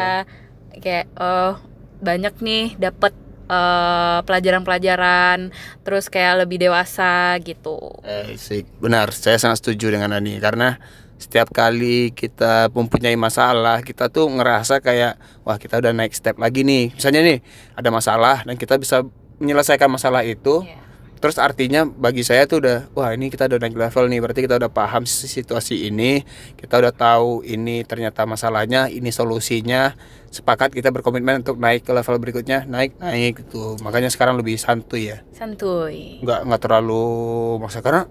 Kayak 0.81 1.07
eh 1.15 1.53
banyak 2.01 2.35
nih 2.39 2.65
dapat 2.77 3.13
eh, 3.55 4.19
pelajaran-pelajaran 4.27 5.55
terus 5.87 6.11
kayak 6.11 6.45
lebih 6.45 6.59
dewasa 6.67 7.39
gitu. 7.41 7.79
Eh 8.03 8.35
sih 8.35 8.67
benar 8.83 9.15
saya 9.15 9.39
sangat 9.39 9.63
setuju 9.63 9.95
dengan 9.95 10.11
Ani. 10.13 10.43
Karena 10.43 10.77
setiap 11.15 11.55
kali 11.55 12.11
kita 12.13 12.69
mempunyai 12.75 13.15
masalah 13.15 13.81
kita 13.81 14.11
tuh 14.11 14.27
ngerasa 14.29 14.83
kayak 14.83 15.17
wah 15.47 15.57
kita 15.57 15.79
udah 15.79 15.95
naik 15.95 16.13
step 16.13 16.37
lagi 16.37 16.67
nih. 16.67 16.93
Misalnya 16.93 17.23
nih 17.23 17.39
ada 17.79 17.89
masalah 17.95 18.43
dan 18.43 18.59
kita 18.59 18.77
bisa 18.77 19.07
menyelesaikan 19.39 19.91
masalah 19.91 20.23
itu 20.27 20.63
Iya. 20.63 20.84
Terus 21.25 21.41
artinya 21.41 21.89
bagi 21.89 22.21
saya 22.21 22.45
tuh 22.45 22.61
udah 22.61 22.93
wah 22.93 23.09
ini 23.17 23.33
kita 23.33 23.49
udah 23.49 23.57
naik 23.57 23.73
level 23.73 24.13
nih. 24.13 24.21
Berarti 24.21 24.45
kita 24.45 24.61
udah 24.61 24.69
paham 24.69 25.09
si- 25.09 25.25
situasi 25.25 25.89
ini. 25.89 26.21
Kita 26.53 26.77
udah 26.77 26.93
tahu 26.93 27.41
ini 27.49 27.81
ternyata 27.81 28.29
masalahnya 28.29 28.93
ini 28.93 29.09
solusinya. 29.09 29.97
Sepakat 30.29 30.77
kita 30.77 30.93
berkomitmen 30.93 31.41
untuk 31.41 31.57
naik 31.57 31.89
ke 31.89 31.97
level 31.97 32.21
berikutnya. 32.21 32.69
Naik 32.69 33.01
naik 33.01 33.41
gitu. 33.41 33.81
Makanya 33.81 34.13
sekarang 34.13 34.37
lebih 34.37 34.61
santuy 34.61 35.17
ya. 35.17 35.25
Santuy. 35.33 36.21
Nggak 36.21 36.45
nggak 36.45 36.61
terlalu 36.61 37.09
maksa. 37.57 37.81
Karena 37.81 38.05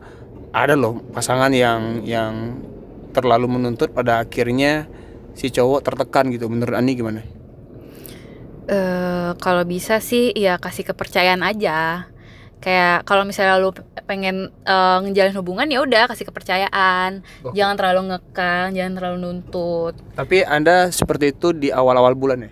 ada 0.50 0.74
loh 0.74 0.98
pasangan 1.14 1.54
yang 1.54 2.02
yang 2.02 2.58
terlalu 3.14 3.46
menuntut 3.46 3.94
pada 3.94 4.26
akhirnya 4.26 4.90
si 5.38 5.54
cowok 5.54 5.86
tertekan 5.86 6.34
gitu. 6.34 6.50
Menurut 6.50 6.74
Ani 6.74 6.98
gimana? 6.98 7.22
eh 8.64 9.32
kalau 9.44 9.68
bisa 9.68 10.00
sih 10.00 10.32
ya 10.34 10.56
kasih 10.56 10.88
kepercayaan 10.88 11.44
aja 11.44 12.08
kayak 12.64 13.04
kalau 13.04 13.28
misalnya 13.28 13.60
lu 13.60 13.76
pengen 14.08 14.48
eh, 14.64 14.98
ngejalin 15.04 15.36
hubungan 15.36 15.68
ya 15.68 15.84
udah 15.84 16.08
kasih 16.08 16.32
kepercayaan. 16.32 17.20
Jangan 17.52 17.76
terlalu 17.76 18.16
ngekang 18.16 18.72
jangan 18.72 18.94
terlalu 18.96 19.18
nuntut. 19.20 19.94
Tapi 20.16 20.48
anda 20.48 20.88
seperti 20.88 21.36
itu 21.36 21.52
di 21.52 21.76
awal-awal 21.76 22.16
bulan 22.16 22.48
ya? 22.48 22.52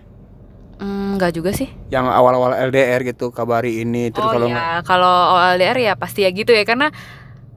Hmm, 0.82 1.14
nggak 1.16 1.32
juga 1.32 1.50
sih. 1.56 1.70
Yang 1.88 2.10
awal-awal 2.12 2.52
LDR 2.68 3.00
gitu 3.08 3.32
kabari 3.32 3.80
ini 3.80 4.12
terus 4.12 4.28
oh 4.28 4.32
kalau 4.36 4.46
ya 4.50 4.84
kalau 4.84 5.16
LDR 5.56 5.78
ya 5.78 5.92
pasti 5.96 6.26
ya 6.26 6.30
gitu 6.34 6.52
ya 6.52 6.66
karena 6.68 6.92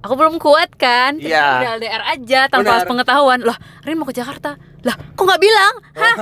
aku 0.05 0.13
belum 0.13 0.37
kuat 0.37 0.69
kan 0.71 1.17
Iya. 1.17 1.59
udah 1.59 1.69
LDR 1.75 2.03
aja 2.07 2.39
tanpa 2.45 2.77
Benar. 2.77 2.85
pengetahuan 2.85 3.39
lah 3.41 3.57
Rin 3.81 3.97
mau 3.97 4.05
ke 4.05 4.13
Jakarta 4.13 4.53
lah 4.79 4.93
kok 4.93 5.23
nggak 5.23 5.41
bilang 5.41 5.73
Hah? 5.91 6.15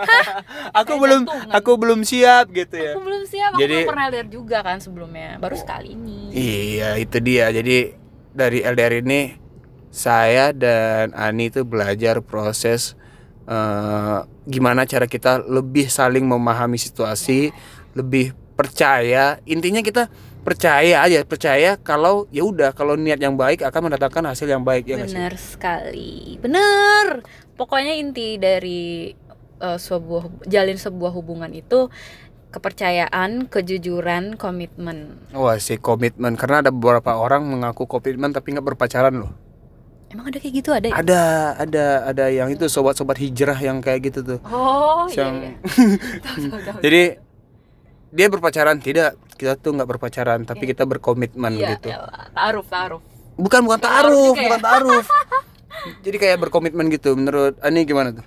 aku 0.74 0.88
Kayak 0.90 1.02
belum 1.02 1.20
jantungan. 1.22 1.52
aku 1.52 1.70
belum 1.76 2.00
siap 2.02 2.44
gitu 2.50 2.74
ya. 2.74 2.92
aku 2.92 3.00
belum 3.02 3.22
siap 3.24 3.50
aku 3.52 3.60
Jadi- 3.60 3.76
belum 3.76 3.90
pernah 3.90 4.04
LDR 4.08 4.28
juga 4.28 4.58
kan 4.60 4.76
sebelumnya 4.78 5.36
baru 5.36 5.54
sekali 5.54 5.92
ini 5.92 6.20
Iya, 6.30 6.96
itu 6.96 7.20
dia. 7.20 7.50
Jadi 7.50 7.92
dari 8.32 8.62
LDR 8.62 8.94
ini 8.98 9.36
saya 9.88 10.54
dan 10.54 11.10
Ani 11.12 11.48
itu 11.48 11.60
belajar 11.62 12.22
proses 12.22 12.94
eh, 13.44 14.18
gimana 14.46 14.86
cara 14.86 15.04
kita 15.04 15.42
lebih 15.42 15.90
saling 15.90 16.22
memahami 16.22 16.78
situasi, 16.78 17.50
lebih 17.92 18.30
percaya. 18.60 19.40
Intinya 19.48 19.80
kita 19.80 20.12
percaya 20.40 21.04
aja, 21.04 21.20
percaya 21.24 21.76
kalau 21.76 22.24
ya 22.28 22.44
udah 22.44 22.72
kalau 22.72 22.96
niat 22.96 23.20
yang 23.20 23.36
baik 23.36 23.60
akan 23.60 23.88
mendatangkan 23.88 24.32
hasil 24.32 24.48
yang 24.48 24.64
baik 24.64 24.88
ya 24.88 24.96
benar 24.96 25.36
sekali 25.36 26.40
benar 26.40 27.20
pokoknya 27.60 27.92
inti 28.00 28.40
dari 28.40 29.12
eh, 29.60 29.78
sebuah 29.78 30.48
jalin 30.48 30.80
sebuah 30.80 31.12
hubungan 31.12 31.52
itu 31.52 31.92
kepercayaan 32.50 33.52
kejujuran 33.52 34.34
komitmen 34.34 35.20
Wah 35.36 35.60
sih 35.60 35.76
komitmen 35.76 36.34
karena 36.34 36.66
ada 36.66 36.70
beberapa 36.72 37.14
orang 37.14 37.44
mengaku 37.44 37.84
komitmen 37.84 38.32
tapi 38.32 38.56
nggak 38.56 38.64
berpacaran 38.64 39.20
loh. 39.20 39.32
emang 40.10 40.26
ada 40.26 40.42
kayak 40.42 40.54
gitu 40.58 40.70
ada 40.74 40.88
ya? 40.90 40.94
Ada 40.98 41.20
ada 41.54 41.84
ada 42.10 42.24
yang 42.32 42.48
itu 42.50 42.66
sobat-sobat 42.66 43.14
hijrah 43.20 43.54
yang 43.54 43.78
kayak 43.78 44.10
gitu 44.10 44.26
tuh. 44.26 44.38
oh 44.48 45.06
iya, 45.06 45.20
Yang- 45.22 45.38
iya. 45.38 45.52
Tahu, 46.26 46.36
tahu, 46.50 46.60
tahu. 46.66 46.78
Jadi 46.82 47.02
dia 48.10 48.26
berpacaran 48.26 48.76
tidak 48.76 49.14
kita 49.34 49.54
tuh 49.54 49.72
nggak 49.72 49.88
berpacaran 49.88 50.42
tapi 50.42 50.66
kita 50.66 50.84
berkomitmen 50.84 51.54
Iya, 51.54 51.74
gitu. 51.74 51.88
elah, 51.88 52.28
taaruf 52.30 52.66
taaruf 52.66 53.02
Bukan 53.32 53.64
bukan 53.64 53.80
Taaruf 53.80 54.04
taaruf, 54.04 54.20
juga 54.28 54.36
ya? 54.36 54.44
bukan 54.44 54.60
taaruf. 54.60 55.06
Jadi 56.04 56.16
kayak 56.18 56.36
berkomitmen 56.38 56.86
gitu. 56.90 57.16
Menurut 57.16 57.56
Ani 57.58 57.82
gimana 57.82 58.12
tuh? 58.12 58.24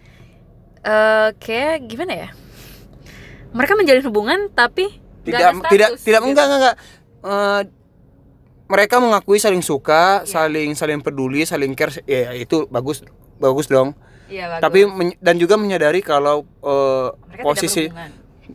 eh 0.81 1.29
kayak 1.37 1.85
gimana 1.85 2.13
ya 2.17 2.29
mereka 3.49 3.71
menjalin 3.73 4.03
hubungan 4.03 4.49
tapi 4.49 4.89
Tidak 5.21 5.37
ada 5.37 5.53
status, 5.53 5.69
tidak 5.69 5.89
tidak 5.97 6.19
gitu. 6.19 6.27
enggak 6.27 6.45
enggak. 6.45 6.59
enggak. 6.59 6.75
Eh, 7.23 7.61
mereka 8.65 8.95
mengakui 8.97 9.37
saling 9.37 9.61
suka, 9.61 10.25
saling 10.25 10.73
saling 10.73 10.99
peduli, 10.99 11.45
saling 11.45 11.71
care. 11.71 11.93
Ya 12.03 12.33
itu 12.33 12.65
bagus 12.67 13.05
bagus 13.37 13.69
dong. 13.69 13.93
Iya, 14.25 14.49
bagus. 14.49 14.63
Tapi 14.65 14.79
men- 14.83 15.19
dan 15.19 15.35
juga 15.37 15.55
menyadari 15.55 16.01
kalau 16.01 16.43
eh, 16.59 17.07
mereka 17.29 17.43
posisi. 17.45 17.87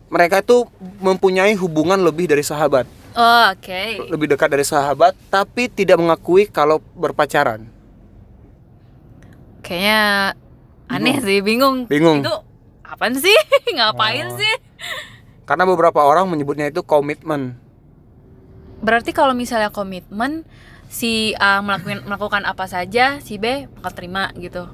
Mereka 0.09 0.41
itu 0.41 0.65
mempunyai 0.99 1.53
hubungan 1.55 1.97
lebih 1.97 2.25
dari 2.25 2.41
sahabat, 2.41 2.85
Oh, 3.13 3.45
oke. 3.49 4.09
lebih 4.09 4.27
dekat 4.29 4.49
dari 4.49 4.65
sahabat, 4.65 5.13
tapi 5.29 5.65
tidak 5.65 5.97
mengakui 5.97 6.45
kalau 6.45 6.81
berpacaran. 6.93 7.65
Kayaknya 9.61 10.01
aneh 10.87 11.17
sih, 11.21 11.39
bingung. 11.39 11.85
Bingung. 11.85 12.25
Itu 12.25 12.33
apaan 12.81 13.13
sih? 13.13 13.35
Ngapain 13.75 14.33
Oh. 14.33 14.37
sih? 14.37 14.53
Karena 15.45 15.65
beberapa 15.65 16.01
orang 16.01 16.29
menyebutnya 16.29 16.69
itu 16.69 16.81
komitmen. 16.81 17.57
Berarti 18.79 19.11
kalau 19.11 19.33
misalnya 19.33 19.69
komitmen 19.69 20.45
si 20.87 21.35
A 21.37 21.59
melakukan 21.59 22.05
melakukan 22.05 22.43
apa 22.45 22.65
saja, 22.65 23.19
si 23.19 23.37
B 23.37 23.67
bakal 23.77 23.91
terima 23.93 24.31
gitu. 24.37 24.65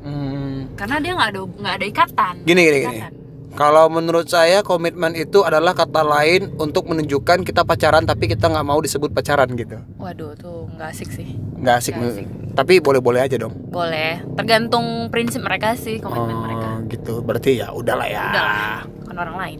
Hmm, 0.00 0.72
Karena 0.76 0.96
dia 0.96 1.12
nggak 1.12 1.30
ada 1.34 1.40
nggak 1.44 1.74
ada 1.76 1.86
ikatan. 1.86 2.34
Gini, 2.46 2.60
gini, 2.62 2.78
Ikatan. 2.80 3.12
gini. 3.12 3.19
Kalau 3.50 3.90
menurut 3.90 4.30
saya 4.30 4.62
komitmen 4.62 5.18
itu 5.18 5.42
adalah 5.42 5.74
kata 5.74 6.06
lain 6.06 6.54
untuk 6.56 6.86
menunjukkan 6.86 7.42
kita 7.42 7.66
pacaran 7.66 8.06
tapi 8.06 8.30
kita 8.30 8.46
nggak 8.46 8.66
mau 8.66 8.78
disebut 8.78 9.10
pacaran 9.10 9.50
gitu. 9.58 9.82
Waduh, 9.98 10.38
tuh 10.38 10.70
nggak 10.78 10.88
asik 10.94 11.10
sih. 11.10 11.34
Nggak 11.58 11.74
asik. 11.82 11.94
Asik. 11.98 12.26
Tapi 12.54 12.78
boleh-boleh 12.78 13.26
aja 13.26 13.36
dong. 13.38 13.54
Boleh, 13.70 14.22
tergantung 14.38 15.10
prinsip 15.10 15.42
mereka 15.42 15.74
sih, 15.74 15.98
komitmen 15.98 16.36
oh, 16.38 16.42
mereka. 16.46 16.68
gitu. 16.90 17.14
Berarti 17.22 17.58
ya 17.58 17.74
udahlah 17.74 18.06
ya. 18.06 18.26
Udah 18.30 18.44
lah, 18.46 18.78
kan 19.06 19.16
orang 19.18 19.36
lain. 19.38 19.58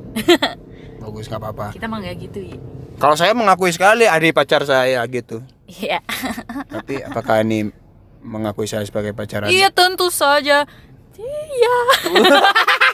Bagus 1.03 1.27
nggak 1.27 1.41
apa-apa. 1.43 1.67
Kita 1.75 1.87
mah 1.91 1.99
nggak 1.99 2.17
gitu 2.31 2.41
ya. 2.47 2.59
Kalau 3.01 3.17
saya 3.17 3.33
mengakui 3.33 3.73
sekali 3.73 4.05
adik 4.05 4.37
pacar 4.37 4.63
saya 4.69 5.01
gitu. 5.09 5.41
Iya. 5.67 6.05
Tapi 6.75 7.01
apakah 7.01 7.41
ini 7.41 7.73
mengakui 8.21 8.69
saya 8.69 8.85
sebagai 8.85 9.17
pacaran? 9.17 9.49
Iya, 9.49 9.73
tentu 9.73 10.13
saja. 10.13 10.69
Iya. 11.17 11.77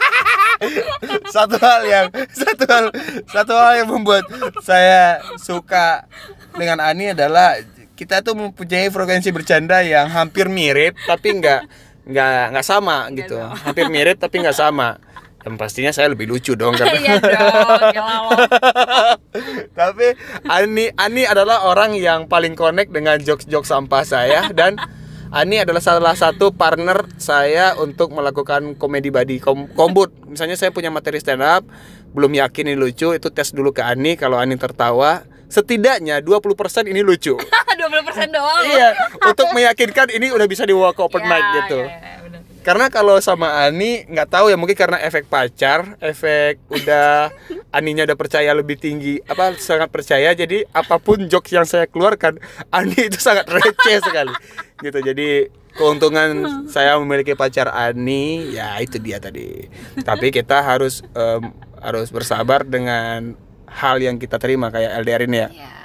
satu 1.35 1.57
hal 1.61 1.81
yang 1.87 2.07
satu 2.33 2.65
hal 2.69 2.85
satu 3.29 3.53
hal 3.55 3.73
yang 3.85 3.89
membuat 3.91 4.25
saya 4.63 5.21
suka 5.41 6.09
dengan 6.57 6.81
Ani 6.81 7.13
adalah 7.13 7.61
kita 7.97 8.21
tuh 8.21 8.37
mempunyai 8.37 8.93
frekuensi 8.93 9.33
bercanda 9.33 9.81
yang 9.81 10.13
hampir 10.13 10.53
mirip 10.53 10.97
tapi 11.09 11.41
nggak 11.41 11.65
nggak 12.07 12.55
nggak 12.55 12.67
sama 12.67 13.11
gitu. 13.11 13.41
Hampir 13.41 13.91
mirip 13.91 14.21
tapi 14.21 14.45
nggak 14.45 14.55
sama. 14.57 15.01
Yang 15.47 15.55
pastinya 15.63 15.93
saya 15.95 16.11
lebih 16.11 16.27
lucu 16.27 16.59
dong 16.59 16.75
karena 16.75 16.99
Iya 16.99 17.17
dong, 17.23 18.29
tapi 19.79 20.19
Ani 20.43 20.91
Ani 20.99 21.23
adalah 21.23 21.71
orang 21.71 21.95
yang 21.95 22.27
paling 22.27 22.59
connect 22.59 22.91
dengan 22.91 23.23
jokes-jokes 23.23 23.71
sampah 23.71 24.03
saya 24.03 24.51
dan 24.51 24.75
Ani 25.29 25.59
adalah 25.59 25.83
salah 25.83 26.15
satu 26.15 26.51
partner 26.51 27.07
saya 27.17 27.75
untuk 27.77 28.11
melakukan 28.11 28.75
komedi 28.75 29.11
body 29.11 29.37
kom 29.39 29.67
kombut. 29.73 30.15
Misalnya 30.25 30.55
saya 30.55 30.71
punya 30.71 30.89
materi 30.89 31.19
stand 31.19 31.43
up, 31.43 31.67
belum 32.13 32.33
yakin 32.33 32.67
ini 32.67 32.77
lucu, 32.77 33.11
itu 33.11 33.29
tes 33.29 33.51
dulu 33.51 33.71
ke 33.71 33.83
Ani 33.83 34.15
kalau 34.15 34.39
Ani 34.39 34.55
tertawa, 34.55 35.23
setidaknya 35.47 36.23
20% 36.23 36.47
ini 36.87 37.03
lucu. 37.03 37.35
20% 37.77 38.33
doang. 38.33 38.65
iya, 38.65 38.97
untuk 39.21 39.53
meyakinkan 39.53 40.09
ini 40.09 40.33
udah 40.33 40.49
bisa 40.49 40.65
dibawa 40.65 40.91
ke 40.91 41.01
open 41.01 41.21
Ya, 41.21 41.29
mic 41.29 41.45
gitu. 41.61 41.81
ya, 41.81 41.87
ya, 41.87 41.93
bener. 41.93 42.16
Karena 42.67 42.91
kalau 42.91 43.23
sama 43.23 43.63
Ani 43.63 44.03
nggak 44.11 44.27
tahu 44.27 44.51
ya 44.51 44.59
mungkin 44.59 44.75
karena 44.75 44.99
efek 44.99 45.31
pacar, 45.31 45.95
efek 46.03 46.59
udah 46.67 47.31
Aninya 47.77 48.03
udah 48.03 48.19
percaya 48.19 48.51
lebih 48.51 48.75
tinggi, 48.75 49.23
apa 49.23 49.55
sangat 49.55 49.87
percaya 49.95 50.35
jadi 50.35 50.67
apa 50.75 50.99
pun 50.99 51.31
jokes 51.31 51.55
yang 51.55 51.63
saya 51.63 51.87
keluarkan 51.87 52.43
Ani 52.75 53.07
itu 53.07 53.23
sangat 53.23 53.47
receh 53.47 54.03
sekali. 54.11 54.35
Gitu. 54.83 54.99
Jadi 54.99 55.47
keuntungan 55.79 56.67
saya 56.67 56.99
memiliki 56.99 57.39
pacar 57.39 57.71
Ani 57.71 58.51
ya 58.51 58.75
itu 58.83 58.99
dia 58.99 59.23
tadi. 59.23 59.71
Tapi 60.03 60.35
kita 60.35 60.59
harus 60.59 61.07
em, 61.15 61.55
harus 61.79 62.11
bersabar 62.11 62.67
dengan 62.67 63.39
hal 63.71 64.03
yang 64.03 64.19
kita 64.19 64.43
terima 64.43 64.75
kayak 64.75 65.07
LDR 65.07 65.23
ini 65.31 65.39
ya. 65.39 65.49
Ya, 65.55 65.79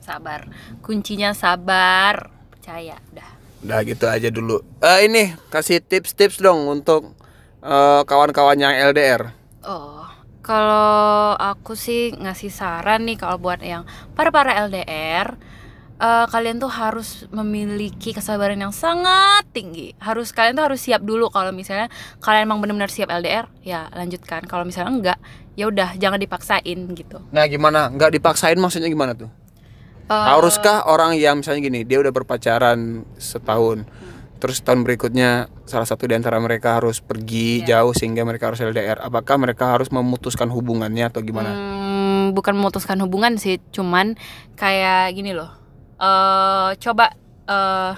sabar. 0.00 0.48
Kuncinya 0.80 1.36
sabar. 1.36 2.32
Percaya, 2.56 2.96
dah. 3.12 3.35
Udah 3.64 3.80
gitu 3.86 4.04
aja 4.04 4.28
dulu. 4.28 4.60
Eh 4.82 5.08
ini 5.08 5.32
kasih 5.48 5.80
tips-tips 5.80 6.42
dong 6.42 6.68
untuk 6.68 7.16
eh, 7.64 8.02
kawan-kawan 8.04 8.58
yang 8.60 8.74
LDR. 8.92 9.32
Oh, 9.66 10.06
kalau 10.44 11.34
aku 11.34 11.74
sih 11.74 12.14
ngasih 12.14 12.52
saran 12.54 13.02
nih 13.08 13.18
kalau 13.18 13.40
buat 13.40 13.58
yang 13.64 13.82
para 14.14 14.30
para 14.30 14.54
LDR, 14.68 15.34
eh, 15.98 16.26
kalian 16.30 16.62
tuh 16.62 16.70
harus 16.70 17.26
memiliki 17.34 18.14
kesabaran 18.14 18.60
yang 18.60 18.70
sangat 18.70 19.42
tinggi. 19.50 19.96
Harus 19.98 20.30
kalian 20.30 20.54
tuh 20.54 20.64
harus 20.70 20.80
siap 20.84 21.02
dulu 21.02 21.32
kalau 21.32 21.50
misalnya 21.50 21.90
kalian 22.22 22.46
emang 22.46 22.62
benar-benar 22.62 22.92
siap 22.92 23.10
LDR, 23.10 23.50
ya 23.66 23.90
lanjutkan. 23.90 24.44
Kalau 24.46 24.62
misalnya 24.62 24.92
enggak, 24.92 25.18
ya 25.58 25.66
udah 25.66 25.96
jangan 25.98 26.20
dipaksain 26.20 26.78
gitu. 26.94 27.18
Nah 27.32 27.48
gimana? 27.48 27.88
Nggak 27.90 28.20
dipaksain 28.20 28.60
maksudnya 28.60 28.92
gimana 28.92 29.16
tuh? 29.16 29.45
Eh, 30.06 30.14
Haruskah 30.14 30.86
orang 30.86 31.14
yang 31.14 31.38
misalnya 31.38 31.60
gini, 31.62 31.82
dia 31.82 31.98
udah 31.98 32.10
berpacaran 32.10 32.78
setahun, 33.16 33.82
terus 34.36 34.60
tahun 34.60 34.82
berikutnya 34.82 35.30
salah 35.64 35.82
satu 35.82 36.06
di 36.06 36.14
antara 36.14 36.38
mereka 36.38 36.78
harus 36.78 36.98
pergi 36.98 37.60
Iya. 37.60 37.82
jauh 37.82 37.90
sehingga 37.90 38.22
mereka 38.22 38.48
harus 38.48 38.60
LDR. 38.60 39.00
Apakah 39.00 39.34
mereka 39.36 39.66
harus 39.68 39.90
memutuskan 39.90 40.46
hubungannya 40.46 41.06
atau 41.06 41.20
gimana? 41.20 41.50
Hmm, 41.50 42.24
bukan 42.32 42.54
memutuskan 42.54 42.98
hubungan 43.00 43.34
sih, 43.34 43.58
cuman 43.70 44.14
kayak 44.54 45.10
gini 45.12 45.32
loh. 45.32 45.50
eh 45.96 46.70
coba 46.76 47.08
eh 47.46 47.92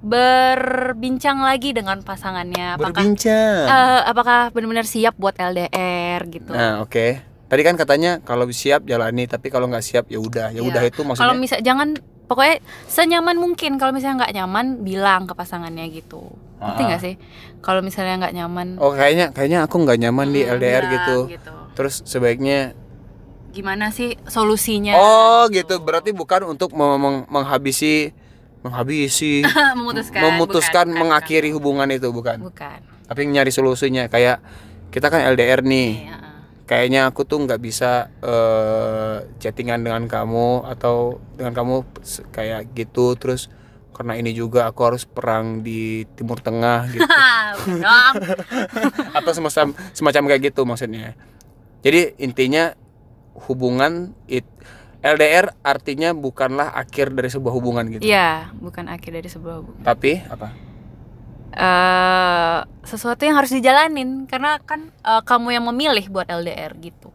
berbincang 0.00 1.38
lagi 1.38 1.70
dengan 1.70 2.00
pasangannya. 2.00 2.74
Apakah 2.74 2.96
Berbincang. 2.96 3.64
eh, 3.66 4.00
apakah 4.04 4.48
benar-benar 4.50 4.84
siap 4.84 5.14
buat 5.16 5.36
LDR 5.36 6.20
gitu? 6.26 6.48
Nah 6.48 6.80
oke. 6.80 7.35
Tadi 7.46 7.62
kan 7.62 7.74
katanya 7.74 8.18
kalau 8.20 8.44
siap 8.48 8.82
jalani, 8.84 9.24
tapi 9.24 9.48
kalau 9.48 9.66
nggak 9.66 9.80
siap 9.80 10.04
ya 10.06 10.18
udah, 10.18 10.50
ya 10.50 10.58
Iya. 10.58 10.66
udah 10.66 10.82
itu 10.82 10.98
Kalau 10.98 11.08
maksudnya. 11.08 11.34
misal 11.36 11.58
jangan 11.62 11.88
pokoknya 12.26 12.58
senyaman 12.84 13.36
mungkin 13.36 13.78
kalau 13.78 13.94
misalnya 13.94 14.26
nggak 14.26 14.34
nyaman 14.34 14.66
bilang 14.82 15.24
ke 15.24 15.32
pasangannya 15.32 15.86
gitu. 15.88 16.26
Ngerti 16.58 16.82
Ah. 16.82 16.86
nggak 16.88 17.00
sih? 17.00 17.14
Kalau 17.60 17.80
misalnya 17.80 18.14
nggak 18.18 18.34
nyaman 18.34 18.66
Oh 18.76 18.90
kayaknya 18.90 19.30
kayaknya 19.30 19.62
aku 19.62 19.78
nggak 19.78 19.98
nyaman 20.00 20.26
di 20.28 20.42
hmm, 20.42 20.52
LDR 20.52 20.82
bilang 20.82 20.94
gitu. 20.96 21.16
gitu. 21.30 21.54
Terus 21.72 21.94
sebaiknya 22.02 22.74
Gimana 23.48 23.88
sih 23.88 24.20
solusinya? 24.26 24.92
Oh 24.92 25.48
gitu, 25.48 25.80
berarti 25.80 26.12
bukan 26.12 26.44
untuk 26.46 26.74
meng- 26.74 26.98
meng- 26.98 27.26
menghabisi 27.26 28.12
menghabisi 28.60 29.40
memutuskan 29.78 30.20
memutuskan 30.20 30.84
bukan, 30.84 30.86
bukan, 30.90 31.00
mengakhiri 31.00 31.48
hubungan 31.50 31.88
itu 31.88 32.10
bukan. 32.10 32.42
bukan. 32.42 32.82
Tapi 33.06 33.20
nyari 33.24 33.48
solusinya 33.48 34.10
kayak 34.10 34.42
kita 34.90 35.08
kan 35.08 35.22
LDR 35.24 35.62
nih. 35.62 35.90
Iya. 36.04 36.18
Kayaknya 36.66 37.06
aku 37.06 37.22
tuh 37.22 37.38
nggak 37.46 37.62
bisa 37.62 38.10
eh, 38.20 39.16
chattingan 39.38 39.86
dengan 39.86 40.10
kamu 40.10 40.66
atau 40.66 41.22
dengan 41.38 41.54
kamu 41.54 41.76
kayak 42.34 42.74
gitu 42.74 43.14
terus 43.14 43.46
karena 43.96 44.12
ini 44.20 44.36
juga 44.36 44.68
aku 44.68 44.92
harus 44.92 45.08
perang 45.08 45.64
di 45.64 46.04
Timur 46.18 46.42
Tengah 46.42 46.84
gitu 46.92 47.06
atau 49.16 49.32
semacam 49.32 49.72
semacam 49.94 50.22
kayak 50.28 50.42
gitu 50.52 50.68
maksudnya. 50.68 51.16
Jadi 51.80 52.18
intinya 52.20 52.74
hubungan 53.46 54.12
it 54.26 54.44
LDR 55.06 55.54
artinya 55.62 56.10
bukanlah 56.16 56.74
akhir 56.74 57.14
dari 57.14 57.30
sebuah 57.30 57.52
hubungan 57.54 57.86
gitu. 57.94 58.02
Iya, 58.02 58.50
bukan 58.58 58.90
akhir 58.90 59.22
dari 59.22 59.30
sebuah 59.30 59.62
hubungan. 59.62 59.84
Tapi 59.86 60.18
apa? 60.26 60.50
Eh 61.56 62.58
sesuatu 62.84 63.24
yang 63.24 63.34
harus 63.34 63.50
dijalanin 63.50 64.28
karena 64.28 64.60
kan 64.60 64.92
eh, 64.92 65.22
kamu 65.24 65.56
yang 65.56 65.64
memilih 65.66 66.06
buat 66.06 66.28
LDR 66.28 66.76
gitu. 66.78 67.10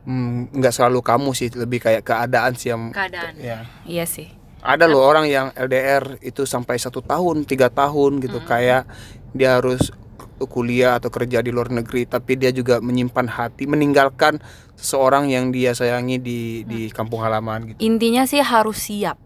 Hmm, 0.00 0.48
nggak 0.52 0.72
selalu 0.72 1.00
kamu 1.00 1.30
sih, 1.32 1.48
lebih 1.52 1.80
kayak 1.80 2.02
keadaan 2.02 2.56
sih 2.56 2.72
yang 2.72 2.88
Keadaan. 2.88 3.36
ya. 3.36 3.68
Iya 3.84 4.04
sih. 4.04 4.32
Ada 4.60 4.84
loh 4.84 5.00
orang 5.00 5.24
yang 5.24 5.52
LDR 5.52 6.20
itu 6.20 6.44
sampai 6.44 6.76
satu 6.76 7.00
tahun, 7.00 7.44
tiga 7.44 7.68
tahun 7.68 8.20
gitu, 8.20 8.44
kayak 8.44 8.84
dia 9.32 9.56
harus 9.56 9.88
kuliah 10.40 10.96
atau 10.96 11.12
kerja 11.12 11.40
di 11.40 11.52
luar 11.52 11.68
negeri, 11.68 12.04
tapi 12.04 12.36
dia 12.36 12.48
juga 12.48 12.80
menyimpan 12.80 13.28
hati, 13.28 13.68
meninggalkan 13.68 14.40
seseorang 14.72 15.28
yang 15.28 15.52
dia 15.52 15.72
sayangi 15.72 16.16
di 16.16 16.40
di 16.64 16.80
kampung 16.88 17.20
halaman 17.20 17.72
gitu. 17.72 17.78
Intinya 17.80 18.24
sih 18.24 18.40
harus 18.40 18.80
siap. 18.80 19.20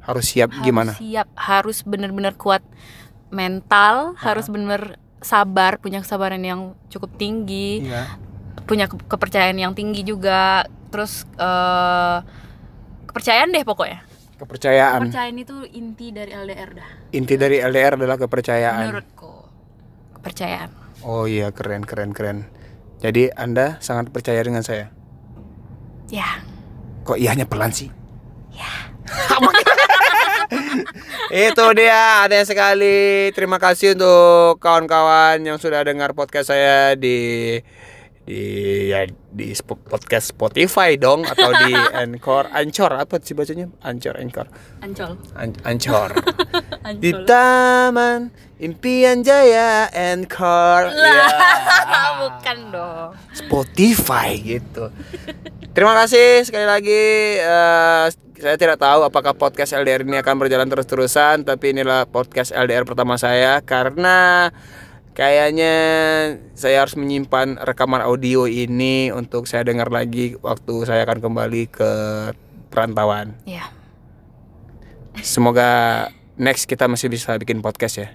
Harus 0.00 0.32
siap 0.32 0.48
Harus 0.52 0.64
gimana? 0.64 0.92
siap, 0.96 1.28
harus 1.36 1.84
benar-benar 1.84 2.36
kuat 2.36 2.64
mental, 3.28 4.14
harus 4.16 4.46
benar 4.46 4.96
sabar, 5.18 5.76
punya 5.76 6.00
kesabaran 6.00 6.40
yang 6.40 6.60
cukup 6.86 7.10
tinggi, 7.16 7.82
Iya. 7.82 8.18
punya 8.64 8.86
ke- 8.86 9.02
kepercayaan 9.02 9.56
yang 9.56 9.72
tinggi 9.72 10.02
juga. 10.02 10.64
Terus 10.88 11.26
eh 11.34 12.18
kepercayaan 13.06 13.50
deh 13.50 13.64
pokoknya. 13.64 14.04
Kepercayaan. 14.36 15.00
Kepercayaan 15.02 15.36
itu 15.36 15.56
inti 15.72 16.12
dari 16.12 16.30
LDR 16.30 16.70
dah. 16.74 16.88
Inti 17.10 17.34
dari 17.34 17.56
LDR 17.56 17.96
adalah 17.96 18.16
kepercayaan. 18.16 18.84
Menurutku. 18.86 19.32
Kepercayaan. 20.20 20.70
Oh 21.00 21.24
iya, 21.24 21.48
keren 21.50 21.82
keren 21.82 22.12
keren. 22.12 22.44
Jadi 23.00 23.32
Anda 23.32 23.80
sangat 23.80 24.12
percaya 24.12 24.40
dengan 24.40 24.60
saya. 24.60 24.92
Ya. 26.08 26.44
Kok 27.02 27.16
iyanya 27.16 27.46
pelan 27.46 27.72
sih? 27.72 27.88
Ya. 28.52 28.70
Itu 31.30 31.64
dia, 31.74 32.26
ada 32.26 32.38
sekali. 32.46 33.30
Terima 33.34 33.58
kasih 33.58 33.98
untuk 33.98 34.62
kawan-kawan 34.62 35.42
yang 35.42 35.58
sudah 35.58 35.82
dengar 35.82 36.14
podcast 36.14 36.54
saya 36.54 36.94
di 36.94 37.58
di 38.26 38.42
ya 38.90 39.06
di 39.06 39.54
podcast 39.86 40.34
Spotify 40.34 40.98
dong 40.98 41.22
atau 41.22 41.54
di 41.62 41.70
Anchor. 42.02 42.50
Anchor 42.50 42.90
apa 42.98 43.22
sih 43.22 43.38
bacanya? 43.38 43.70
Anchor 43.86 44.18
Anchor. 44.18 44.46
Ancol. 44.82 45.14
An- 45.38 45.62
Anchor. 45.62 46.10
Di 47.02 47.10
taman 47.26 48.30
impian 48.58 49.22
jaya 49.22 49.86
Anchor. 49.94 50.90
Ya. 50.90 51.26
Bukan 52.26 52.58
dong. 52.74 53.10
Spotify 53.30 54.34
gitu 54.38 54.90
terima 55.76 55.92
kasih 55.92 56.48
sekali 56.48 56.64
lagi 56.64 57.04
eh, 57.36 58.08
saya 58.40 58.56
tidak 58.56 58.80
tahu 58.80 59.04
apakah 59.04 59.36
podcast 59.36 59.76
LDR 59.76 60.08
ini 60.08 60.16
akan 60.16 60.40
berjalan 60.40 60.72
terus-terusan 60.72 61.44
tapi 61.44 61.76
inilah 61.76 62.08
podcast 62.08 62.56
LDR 62.56 62.88
pertama 62.88 63.20
saya 63.20 63.60
karena 63.60 64.48
kayaknya 65.12 65.74
saya 66.56 66.80
harus 66.80 66.96
menyimpan 66.96 67.60
rekaman 67.60 68.00
audio 68.00 68.48
ini 68.48 69.12
untuk 69.12 69.44
saya 69.44 69.68
dengar 69.68 69.92
lagi 69.92 70.40
waktu 70.40 70.74
saya 70.88 71.04
akan 71.04 71.20
kembali 71.20 71.68
ke 71.72 71.92
perantauan. 72.68 73.32
Ya. 73.48 73.72
Semoga 75.24 76.08
next 76.36 76.68
kita 76.68 76.84
masih 76.84 77.08
bisa 77.08 77.32
bikin 77.40 77.64
podcast 77.64 78.00
ya. 78.00 78.08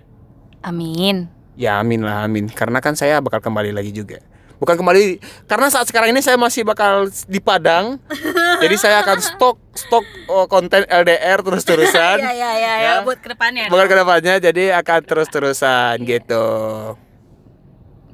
Amin. 0.61 1.29
Ya 1.57 1.81
amin 1.81 2.05
lah 2.05 2.25
amin. 2.29 2.49
Karena 2.53 2.81
kan 2.81 2.93
saya 2.93 3.17
bakal 3.21 3.41
kembali 3.41 3.73
lagi 3.73 3.89
juga. 3.89 4.21
Bukan 4.61 4.77
kembali 4.77 5.17
karena 5.49 5.73
saat 5.73 5.89
sekarang 5.89 6.13
ini 6.13 6.21
saya 6.21 6.37
masih 6.37 6.61
bakal 6.61 7.09
di 7.25 7.41
Padang. 7.41 7.97
jadi 8.63 8.75
saya 8.77 9.01
akan 9.01 9.17
stok 9.17 9.57
stok 9.73 10.05
oh, 10.29 10.45
konten 10.45 10.85
LDR 10.85 11.41
terus-terusan. 11.41 12.21
ya 12.21 12.29
ya 12.29 12.51
ya, 12.61 12.73
Ya. 12.77 12.93
buat 13.01 13.17
ke 13.17 13.33
depannya. 13.33 13.73
Bukan 13.73 13.89
ke 13.89 13.95
depannya 13.97 14.37
jadi 14.37 14.77
akan 14.77 15.01
terus-terusan 15.01 16.05
gitu. 16.05 16.45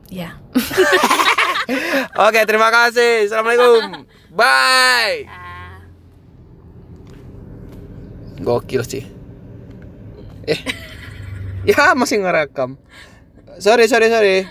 Ya. 0.08 0.40
Oke, 2.32 2.40
terima 2.48 2.72
kasih. 2.72 3.28
Assalamualaikum. 3.28 4.08
Bye. 4.32 5.28
Gokil 8.48 8.88
sih. 8.88 9.04
Eh. 10.48 10.64
ya, 11.68 11.92
masih 11.92 12.24
ngerekam. 12.24 12.80
Sorry, 13.60 13.92
sorry, 13.92 14.08
sorry. 14.08 14.48